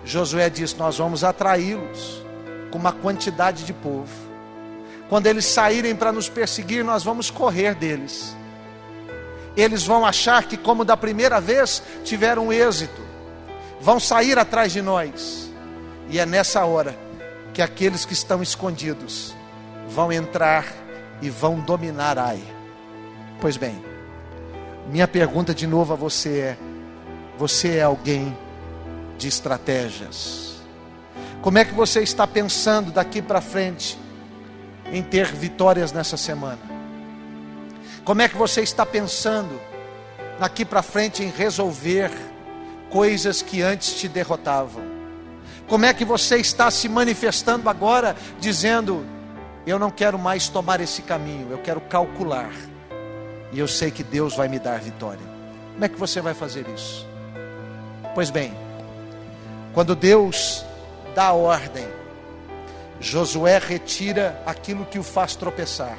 Josué 0.04 0.48
disse: 0.48 0.76
Nós 0.76 0.98
vamos 0.98 1.24
atraí-los 1.24 2.22
com 2.70 2.78
uma 2.78 2.92
quantidade 2.92 3.64
de 3.64 3.72
povo. 3.72 4.12
Quando 5.08 5.26
eles 5.26 5.44
saírem 5.44 5.96
para 5.96 6.12
nos 6.12 6.28
perseguir, 6.28 6.84
nós 6.84 7.02
vamos 7.02 7.30
correr 7.30 7.74
deles. 7.74 8.36
Eles 9.56 9.84
vão 9.84 10.06
achar 10.06 10.44
que, 10.44 10.56
como 10.56 10.84
da 10.84 10.96
primeira 10.96 11.40
vez, 11.40 11.82
tiveram 12.04 12.52
êxito, 12.52 13.02
vão 13.80 13.98
sair 13.98 14.38
atrás 14.38 14.72
de 14.72 14.80
nós. 14.80 15.50
E 16.08 16.20
é 16.20 16.24
nessa 16.24 16.64
hora 16.64 16.96
que 17.52 17.60
aqueles 17.60 18.04
que 18.04 18.12
estão 18.12 18.40
escondidos 18.40 19.34
vão 19.88 20.12
entrar 20.12 20.64
e 21.22 21.30
vão 21.30 21.60
dominar 21.60 22.18
Ai. 22.18 22.42
Pois 23.40 23.56
bem, 23.56 23.82
minha 24.88 25.08
pergunta 25.08 25.54
de 25.54 25.66
novo 25.66 25.92
a 25.92 25.96
você 25.96 26.38
é: 26.38 26.58
você 27.38 27.76
é 27.76 27.82
alguém 27.82 28.36
de 29.16 29.28
estratégias? 29.28 30.60
Como 31.40 31.58
é 31.58 31.64
que 31.64 31.72
você 31.72 32.00
está 32.00 32.26
pensando 32.26 32.90
daqui 32.90 33.22
para 33.22 33.40
frente 33.40 33.98
em 34.92 35.02
ter 35.02 35.26
vitórias 35.26 35.90
nessa 35.92 36.16
semana? 36.16 36.58
Como 38.04 38.20
é 38.20 38.28
que 38.28 38.36
você 38.36 38.60
está 38.62 38.84
pensando 38.84 39.60
daqui 40.38 40.64
para 40.64 40.82
frente 40.82 41.22
em 41.22 41.30
resolver 41.30 42.10
coisas 42.90 43.40
que 43.40 43.62
antes 43.62 43.94
te 43.94 44.08
derrotavam? 44.08 44.82
Como 45.66 45.84
é 45.84 45.94
que 45.94 46.04
você 46.04 46.36
está 46.36 46.70
se 46.70 46.88
manifestando 46.88 47.70
agora, 47.70 48.16
dizendo: 48.38 49.06
Eu 49.70 49.78
não 49.78 49.88
quero 49.92 50.18
mais 50.18 50.48
tomar 50.48 50.80
esse 50.80 51.00
caminho, 51.00 51.46
eu 51.48 51.58
quero 51.58 51.80
calcular, 51.80 52.50
e 53.52 53.58
eu 53.60 53.68
sei 53.68 53.92
que 53.92 54.02
Deus 54.02 54.34
vai 54.34 54.48
me 54.48 54.58
dar 54.58 54.80
vitória. 54.80 55.22
Como 55.74 55.84
é 55.84 55.88
que 55.88 55.96
você 55.96 56.20
vai 56.20 56.34
fazer 56.34 56.66
isso? 56.74 57.06
Pois 58.12 58.30
bem, 58.30 58.52
quando 59.72 59.94
Deus 59.94 60.64
dá 61.14 61.26
a 61.26 61.32
ordem, 61.34 61.86
Josué 62.98 63.58
retira 63.58 64.42
aquilo 64.44 64.84
que 64.84 64.98
o 64.98 65.04
faz 65.04 65.36
tropeçar. 65.36 65.98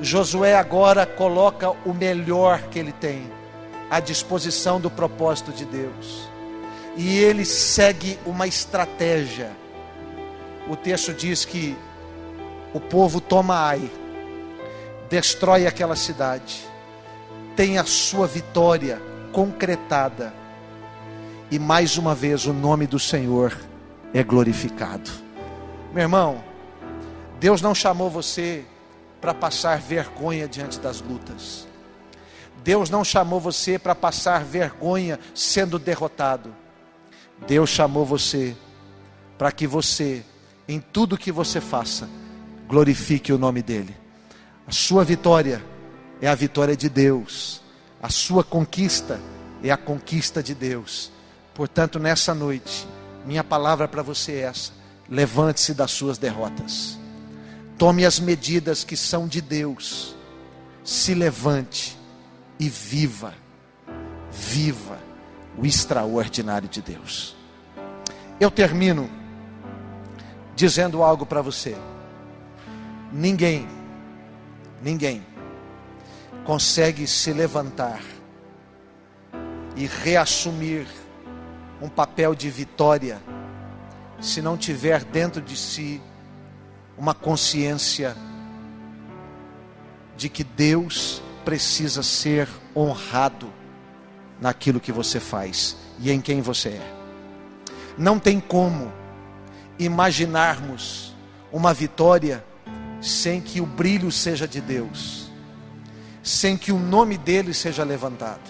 Josué 0.00 0.56
agora 0.56 1.06
coloca 1.06 1.70
o 1.86 1.94
melhor 1.94 2.62
que 2.62 2.80
ele 2.80 2.90
tem 2.90 3.30
à 3.88 4.00
disposição 4.00 4.80
do 4.80 4.90
propósito 4.90 5.52
de 5.52 5.64
Deus. 5.64 6.28
E 6.96 7.16
ele 7.16 7.44
segue 7.44 8.18
uma 8.26 8.48
estratégia. 8.48 9.52
O 10.68 10.74
texto 10.74 11.14
diz 11.14 11.44
que 11.44 11.76
o 12.74 12.80
povo 12.80 13.20
toma 13.20 13.54
Ai, 13.56 13.88
destrói 15.08 15.64
aquela 15.64 15.94
cidade, 15.94 16.60
tem 17.54 17.78
a 17.78 17.84
sua 17.84 18.26
vitória 18.26 19.00
concretada, 19.32 20.34
e 21.50 21.58
mais 21.58 21.96
uma 21.96 22.16
vez 22.16 22.46
o 22.46 22.52
nome 22.52 22.86
do 22.86 22.98
Senhor 22.98 23.56
é 24.12 24.24
glorificado. 24.24 25.08
Meu 25.92 26.02
irmão, 26.02 26.42
Deus 27.38 27.62
não 27.62 27.74
chamou 27.74 28.10
você 28.10 28.64
para 29.20 29.32
passar 29.32 29.78
vergonha 29.78 30.48
diante 30.48 30.80
das 30.80 31.00
lutas. 31.00 31.68
Deus 32.64 32.90
não 32.90 33.04
chamou 33.04 33.38
você 33.38 33.78
para 33.78 33.94
passar 33.94 34.42
vergonha 34.42 35.20
sendo 35.32 35.78
derrotado. 35.78 36.52
Deus 37.46 37.70
chamou 37.70 38.04
você 38.04 38.56
para 39.38 39.52
que 39.52 39.66
você, 39.66 40.24
em 40.66 40.80
tudo 40.80 41.18
que 41.18 41.30
você 41.30 41.60
faça, 41.60 42.08
glorifique 42.68 43.32
o 43.32 43.38
nome 43.38 43.62
dEle. 43.62 43.94
A 44.66 44.72
sua 44.72 45.04
vitória 45.04 45.64
é 46.20 46.28
a 46.28 46.34
vitória 46.34 46.76
de 46.76 46.88
Deus, 46.88 47.60
a 48.02 48.08
sua 48.08 48.42
conquista 48.42 49.20
é 49.62 49.70
a 49.70 49.76
conquista 49.76 50.42
de 50.42 50.54
Deus. 50.54 51.10
Portanto, 51.54 51.98
nessa 51.98 52.34
noite, 52.34 52.86
minha 53.24 53.44
palavra 53.44 53.88
para 53.88 54.02
você 54.02 54.32
é 54.32 54.40
essa: 54.40 54.72
levante-se 55.08 55.74
das 55.74 55.90
suas 55.90 56.18
derrotas. 56.18 56.98
Tome 57.78 58.04
as 58.04 58.20
medidas 58.20 58.84
que 58.84 58.96
são 58.96 59.26
de 59.26 59.40
Deus. 59.40 60.14
Se 60.84 61.14
levante 61.14 61.98
e 62.58 62.68
viva. 62.68 63.34
Viva 64.30 64.98
o 65.56 65.64
extraordinário 65.64 66.68
de 66.68 66.82
Deus. 66.82 67.36
Eu 68.40 68.50
termino 68.50 69.08
dizendo 70.54 71.02
algo 71.02 71.24
para 71.24 71.40
você. 71.40 71.76
Ninguém, 73.16 73.68
ninguém 74.82 75.24
consegue 76.44 77.06
se 77.06 77.32
levantar 77.32 78.02
e 79.76 79.86
reassumir 79.86 80.84
um 81.80 81.88
papel 81.88 82.34
de 82.34 82.50
vitória 82.50 83.22
se 84.20 84.42
não 84.42 84.56
tiver 84.56 85.04
dentro 85.04 85.40
de 85.40 85.56
si 85.56 86.02
uma 86.98 87.14
consciência 87.14 88.16
de 90.16 90.28
que 90.28 90.42
Deus 90.42 91.22
precisa 91.44 92.02
ser 92.02 92.48
honrado 92.74 93.48
naquilo 94.40 94.80
que 94.80 94.90
você 94.90 95.20
faz 95.20 95.76
e 96.00 96.10
em 96.10 96.20
quem 96.20 96.42
você 96.42 96.70
é. 96.70 96.94
Não 97.96 98.18
tem 98.18 98.40
como 98.40 98.92
imaginarmos 99.78 101.14
uma 101.52 101.72
vitória 101.72 102.44
sem 103.04 103.40
que 103.40 103.60
o 103.60 103.66
brilho 103.66 104.10
seja 104.10 104.48
de 104.48 104.60
Deus, 104.60 105.30
sem 106.22 106.56
que 106.56 106.72
o 106.72 106.78
nome 106.78 107.18
dele 107.18 107.52
seja 107.52 107.84
levantado. 107.84 108.48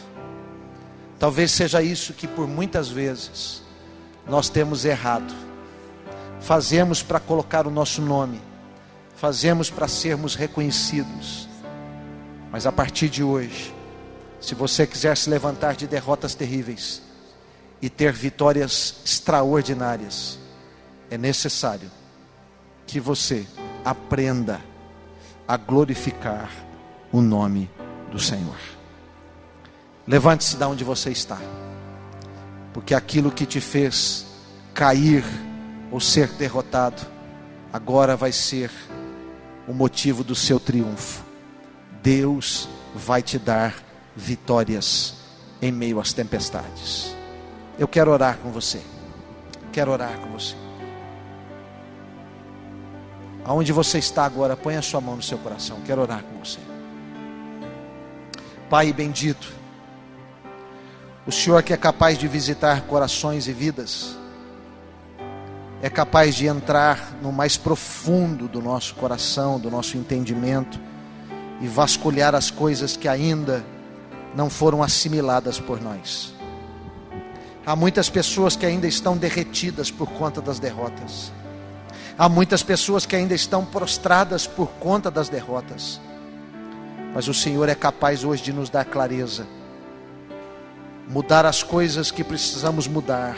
Talvez 1.18 1.50
seja 1.50 1.82
isso 1.82 2.12
que 2.12 2.26
por 2.26 2.46
muitas 2.46 2.88
vezes 2.88 3.62
nós 4.26 4.48
temos 4.48 4.84
errado 4.84 5.34
fazemos 6.44 7.02
para 7.02 7.18
colocar 7.18 7.66
o 7.66 7.70
nosso 7.70 8.02
nome, 8.02 8.40
fazemos 9.16 9.70
para 9.70 9.88
sermos 9.88 10.34
reconhecidos. 10.34 11.48
Mas 12.52 12.66
a 12.66 12.72
partir 12.72 13.08
de 13.08 13.22
hoje, 13.22 13.74
se 14.40 14.54
você 14.54 14.86
quiser 14.86 15.16
se 15.16 15.30
levantar 15.30 15.74
de 15.74 15.86
derrotas 15.86 16.34
terríveis 16.34 17.00
e 17.80 17.88
ter 17.88 18.12
vitórias 18.12 18.96
extraordinárias, 19.06 20.38
é 21.10 21.16
necessário 21.16 21.90
que 22.86 23.00
você 23.00 23.46
aprenda 23.84 24.60
a 25.46 25.56
glorificar 25.56 26.50
o 27.12 27.20
nome 27.20 27.70
do 28.10 28.18
Senhor. 28.18 28.58
Levante-se 30.06 30.56
da 30.56 30.68
onde 30.68 30.84
você 30.84 31.10
está, 31.10 31.38
porque 32.72 32.94
aquilo 32.94 33.30
que 33.30 33.46
te 33.46 33.60
fez 33.60 34.26
cair 34.72 35.24
ou 35.90 36.00
ser 36.00 36.28
derrotado, 36.32 37.02
agora 37.72 38.16
vai 38.16 38.32
ser 38.32 38.70
o 39.66 39.72
motivo 39.72 40.24
do 40.24 40.34
seu 40.34 40.58
triunfo. 40.58 41.22
Deus 42.02 42.68
vai 42.94 43.22
te 43.22 43.38
dar 43.38 43.74
vitórias 44.14 45.14
em 45.60 45.72
meio 45.72 46.00
às 46.00 46.12
tempestades. 46.12 47.14
Eu 47.78 47.88
quero 47.88 48.10
orar 48.10 48.38
com 48.38 48.50
você. 48.50 48.80
Quero 49.72 49.90
orar 49.90 50.18
com 50.18 50.30
você. 50.30 50.63
Aonde 53.44 53.72
você 53.72 53.98
está 53.98 54.24
agora, 54.24 54.56
põe 54.56 54.76
a 54.76 54.82
sua 54.82 55.00
mão 55.00 55.16
no 55.16 55.22
seu 55.22 55.38
coração. 55.38 55.80
Quero 55.84 56.00
orar 56.00 56.22
com 56.22 56.38
você. 56.38 56.58
Pai 58.70 58.92
bendito, 58.92 59.52
o 61.26 61.32
Senhor 61.32 61.62
que 61.62 61.72
é 61.72 61.76
capaz 61.76 62.18
de 62.18 62.26
visitar 62.26 62.82
corações 62.82 63.46
e 63.46 63.52
vidas, 63.52 64.16
é 65.82 65.90
capaz 65.90 66.34
de 66.34 66.46
entrar 66.46 67.12
no 67.20 67.30
mais 67.30 67.58
profundo 67.58 68.48
do 68.48 68.62
nosso 68.62 68.94
coração, 68.94 69.60
do 69.60 69.70
nosso 69.70 69.98
entendimento 69.98 70.80
e 71.60 71.68
vasculhar 71.68 72.34
as 72.34 72.50
coisas 72.50 72.96
que 72.96 73.06
ainda 73.06 73.64
não 74.34 74.48
foram 74.48 74.82
assimiladas 74.82 75.60
por 75.60 75.80
nós. 75.80 76.34
Há 77.66 77.76
muitas 77.76 78.08
pessoas 78.08 78.56
que 78.56 78.64
ainda 78.64 78.86
estão 78.86 79.16
derretidas 79.16 79.90
por 79.90 80.08
conta 80.12 80.40
das 80.40 80.58
derrotas. 80.58 81.30
Há 82.16 82.28
muitas 82.28 82.62
pessoas 82.62 83.04
que 83.04 83.16
ainda 83.16 83.34
estão 83.34 83.64
prostradas 83.64 84.46
por 84.46 84.68
conta 84.78 85.10
das 85.10 85.28
derrotas. 85.28 86.00
Mas 87.12 87.26
o 87.26 87.34
Senhor 87.34 87.68
é 87.68 87.74
capaz 87.74 88.22
hoje 88.22 88.42
de 88.42 88.52
nos 88.52 88.70
dar 88.70 88.84
clareza, 88.84 89.46
mudar 91.08 91.44
as 91.44 91.62
coisas 91.62 92.12
que 92.12 92.22
precisamos 92.22 92.86
mudar. 92.86 93.36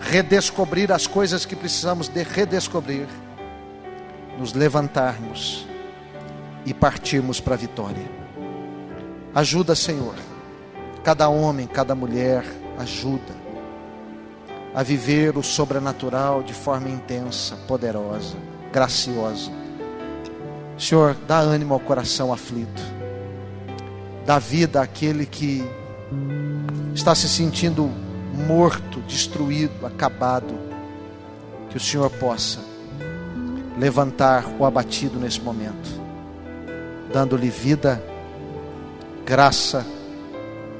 Redescobrir 0.00 0.92
as 0.92 1.06
coisas 1.06 1.44
que 1.44 1.56
precisamos 1.56 2.08
de 2.08 2.22
redescobrir, 2.22 3.08
nos 4.38 4.52
levantarmos 4.52 5.66
e 6.64 6.72
partirmos 6.72 7.40
para 7.40 7.54
a 7.54 7.58
vitória. 7.58 8.04
Ajuda, 9.34 9.74
Senhor, 9.74 10.14
cada 11.02 11.28
homem, 11.28 11.66
cada 11.66 11.94
mulher, 11.94 12.44
ajuda 12.78 13.43
a 14.74 14.82
viver 14.82 15.38
o 15.38 15.42
sobrenatural 15.42 16.42
de 16.42 16.52
forma 16.52 16.88
intensa, 16.88 17.56
poderosa, 17.68 18.36
graciosa. 18.72 19.50
Senhor, 20.76 21.16
dá 21.28 21.38
ânimo 21.38 21.74
ao 21.74 21.80
coração 21.80 22.32
aflito, 22.32 22.82
dá 24.26 24.40
vida 24.40 24.82
àquele 24.82 25.24
que 25.26 25.64
está 26.92 27.14
se 27.14 27.28
sentindo 27.28 27.88
morto, 28.48 29.00
destruído, 29.02 29.86
acabado, 29.86 30.58
que 31.70 31.76
o 31.76 31.80
Senhor 31.80 32.10
possa 32.10 32.58
levantar 33.78 34.44
o 34.58 34.64
abatido 34.64 35.20
nesse 35.20 35.40
momento, 35.40 35.88
dando-lhe 37.12 37.48
vida, 37.48 38.02
graça 39.24 39.86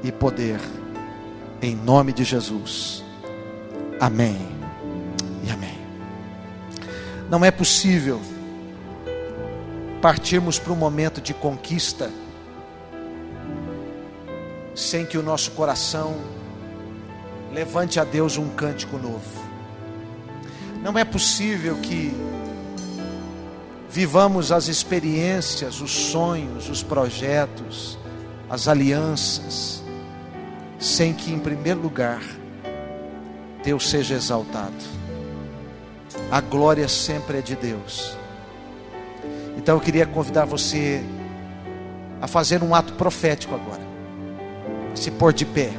e 0.03 0.11
poder, 0.11 0.59
em 1.61 1.75
nome 1.75 2.11
de 2.11 2.25
Jesus. 2.25 3.04
Amém 3.99 4.37
e 5.43 5.51
amém. 5.51 5.77
Não 7.29 7.43
é 7.43 7.51
possível 7.51 8.21
partirmos 10.01 10.59
para 10.59 10.73
um 10.73 10.75
momento 10.75 11.21
de 11.21 11.33
conquista 11.33 12.11
sem 14.75 15.05
que 15.05 15.17
o 15.17 15.23
nosso 15.23 15.51
coração 15.51 16.15
levante 17.53 17.99
a 17.99 18.03
Deus 18.03 18.37
um 18.37 18.49
cântico 18.49 18.97
novo. 18.97 19.45
Não 20.83 20.99
é 20.99 21.05
possível 21.05 21.77
que 21.77 22.13
vivamos 23.89 24.51
as 24.51 24.67
experiências, 24.67 25.79
os 25.79 25.91
sonhos, 25.91 26.69
os 26.69 26.83
projetos, 26.83 27.97
as 28.49 28.67
alianças, 28.67 29.81
sem 30.77 31.13
que, 31.13 31.31
em 31.31 31.39
primeiro 31.39 31.79
lugar, 31.79 32.21
Deus 33.65 33.89
seja 33.89 34.13
exaltado. 34.13 34.75
A 36.31 36.39
glória 36.39 36.87
sempre 36.87 37.39
é 37.39 37.41
de 37.41 37.55
Deus. 37.55 38.15
Então 39.57 39.75
eu 39.75 39.81
queria 39.81 40.05
convidar 40.05 40.45
você 40.45 41.03
a 42.21 42.27
fazer 42.27 42.61
um 42.61 42.75
ato 42.75 42.93
profético 42.93 43.55
agora. 43.55 43.81
Se 44.93 45.09
pôr 45.09 45.33
de 45.33 45.45
pé. 45.45 45.71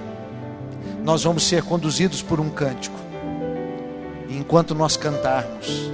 Nós 1.04 1.22
vamos 1.22 1.44
ser 1.44 1.62
conduzidos 1.62 2.20
por 2.20 2.40
um 2.40 2.50
cântico. 2.50 2.98
E 4.28 4.36
enquanto 4.36 4.74
nós 4.74 4.96
cantarmos, 4.96 5.88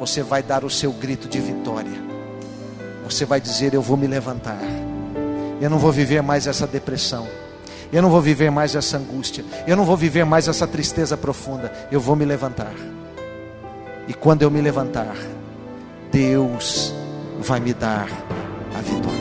você 0.00 0.24
vai 0.24 0.42
dar 0.42 0.64
o 0.64 0.70
seu 0.70 0.92
grito 0.92 1.28
de 1.28 1.38
vitória. 1.38 2.10
Você 3.04 3.24
vai 3.24 3.40
dizer: 3.40 3.72
Eu 3.72 3.82
vou 3.82 3.96
me 3.96 4.08
levantar. 4.08 4.58
Eu 5.60 5.70
não 5.70 5.78
vou 5.78 5.92
viver 5.92 6.22
mais 6.22 6.48
essa 6.48 6.66
depressão. 6.66 7.28
Eu 7.92 8.02
não 8.02 8.10
vou 8.10 8.20
viver 8.20 8.50
mais 8.50 8.74
essa 8.74 8.96
angústia. 8.96 9.44
Eu 9.66 9.76
não 9.76 9.84
vou 9.84 9.96
viver 9.96 10.24
mais 10.24 10.48
essa 10.48 10.66
tristeza 10.66 11.16
profunda. 11.16 11.72
Eu 11.90 12.00
vou 12.00 12.14
me 12.14 12.24
levantar. 12.24 12.72
E 14.06 14.14
quando 14.14 14.42
eu 14.42 14.50
me 14.50 14.60
levantar, 14.60 15.16
Deus 16.10 16.94
vai 17.40 17.60
me 17.60 17.74
dar 17.74 18.08
a 18.74 18.80
vitória. 18.80 19.19